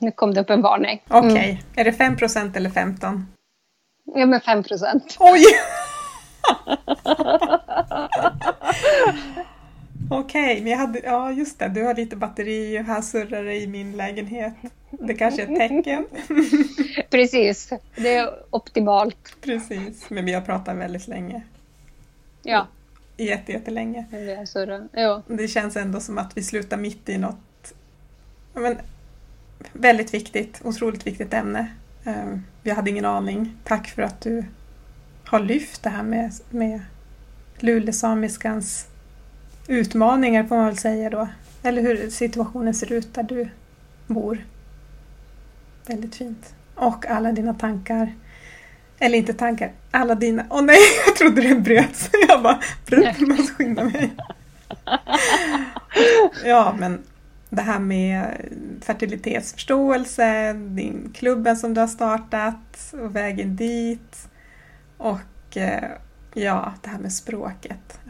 [0.00, 1.02] Nu kom det upp en varning.
[1.08, 1.56] Okej, Mm.
[1.76, 3.26] är det 5% eller 15?
[4.14, 5.16] Ja, men 5 procent.
[5.20, 5.44] Oj!
[10.10, 13.54] Okej, men jag hade, ja just det, du har lite batteri och här surrar det
[13.56, 14.52] i min lägenhet.
[14.90, 16.06] Det kanske är ett tecken.
[17.10, 19.36] Precis, det är optimalt.
[19.40, 21.42] Precis, men vi har pratat väldigt länge.
[22.42, 22.66] Ja,
[23.16, 24.04] Jätte, jättelänge.
[24.10, 24.88] det.
[24.92, 25.22] Ja.
[25.26, 27.72] Det känns ändå som att vi slutar mitt i något
[28.54, 28.78] men,
[29.72, 31.66] väldigt viktigt, otroligt viktigt ämne.
[32.04, 33.56] Eh, Jag hade ingen aning.
[33.64, 34.44] Tack för att du
[35.24, 36.80] har lyft det här med, med
[37.58, 38.86] lulesamiskans
[39.68, 41.28] utmaningar får man väl säga då.
[41.62, 43.48] Eller hur situationen ser ut där du
[44.06, 44.44] bor.
[45.86, 46.54] Väldigt fint.
[46.74, 48.14] Och alla dina tankar.
[48.98, 50.44] Eller inte tankar, alla dina...
[50.50, 52.10] Åh nej, jag trodde det bröt.
[52.28, 54.10] Jag bara, bröt, jag måste skynda mig.
[56.44, 57.02] Ja, men
[57.50, 58.48] det här med
[58.82, 64.28] fertilitetsförståelse, din klubben som du har startat och vägen dit.
[64.96, 65.90] Och eh,
[66.34, 68.00] ja, det här med språket.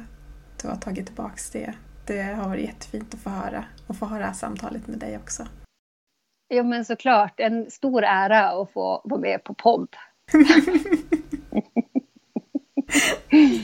[0.62, 1.74] Du har tagit tillbaks det.
[2.06, 5.16] Det har varit jättefint att få höra och få ha det här samtalet med dig
[5.16, 5.46] också.
[6.48, 7.40] ja, men såklart.
[7.40, 9.96] En stor ära att få vara med på podd.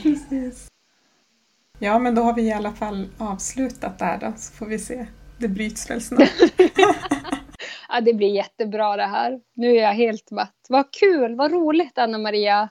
[0.03, 0.67] Precis.
[1.79, 5.07] Ja, men då har vi i alla fall avslutat där då, så får vi se.
[5.37, 6.29] Det bryts väl snart.
[7.89, 9.39] ja, det blir jättebra det här.
[9.55, 10.65] Nu är jag helt matt.
[10.69, 12.69] Vad kul, vad roligt Anna-Maria.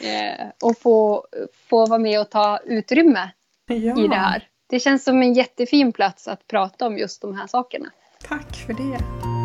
[0.00, 1.26] Eh, och få,
[1.68, 3.30] få vara med och ta utrymme
[3.66, 4.04] ja.
[4.04, 4.48] i det här.
[4.66, 7.90] Det känns som en jättefin plats att prata om just de här sakerna.
[8.28, 9.35] Tack för det.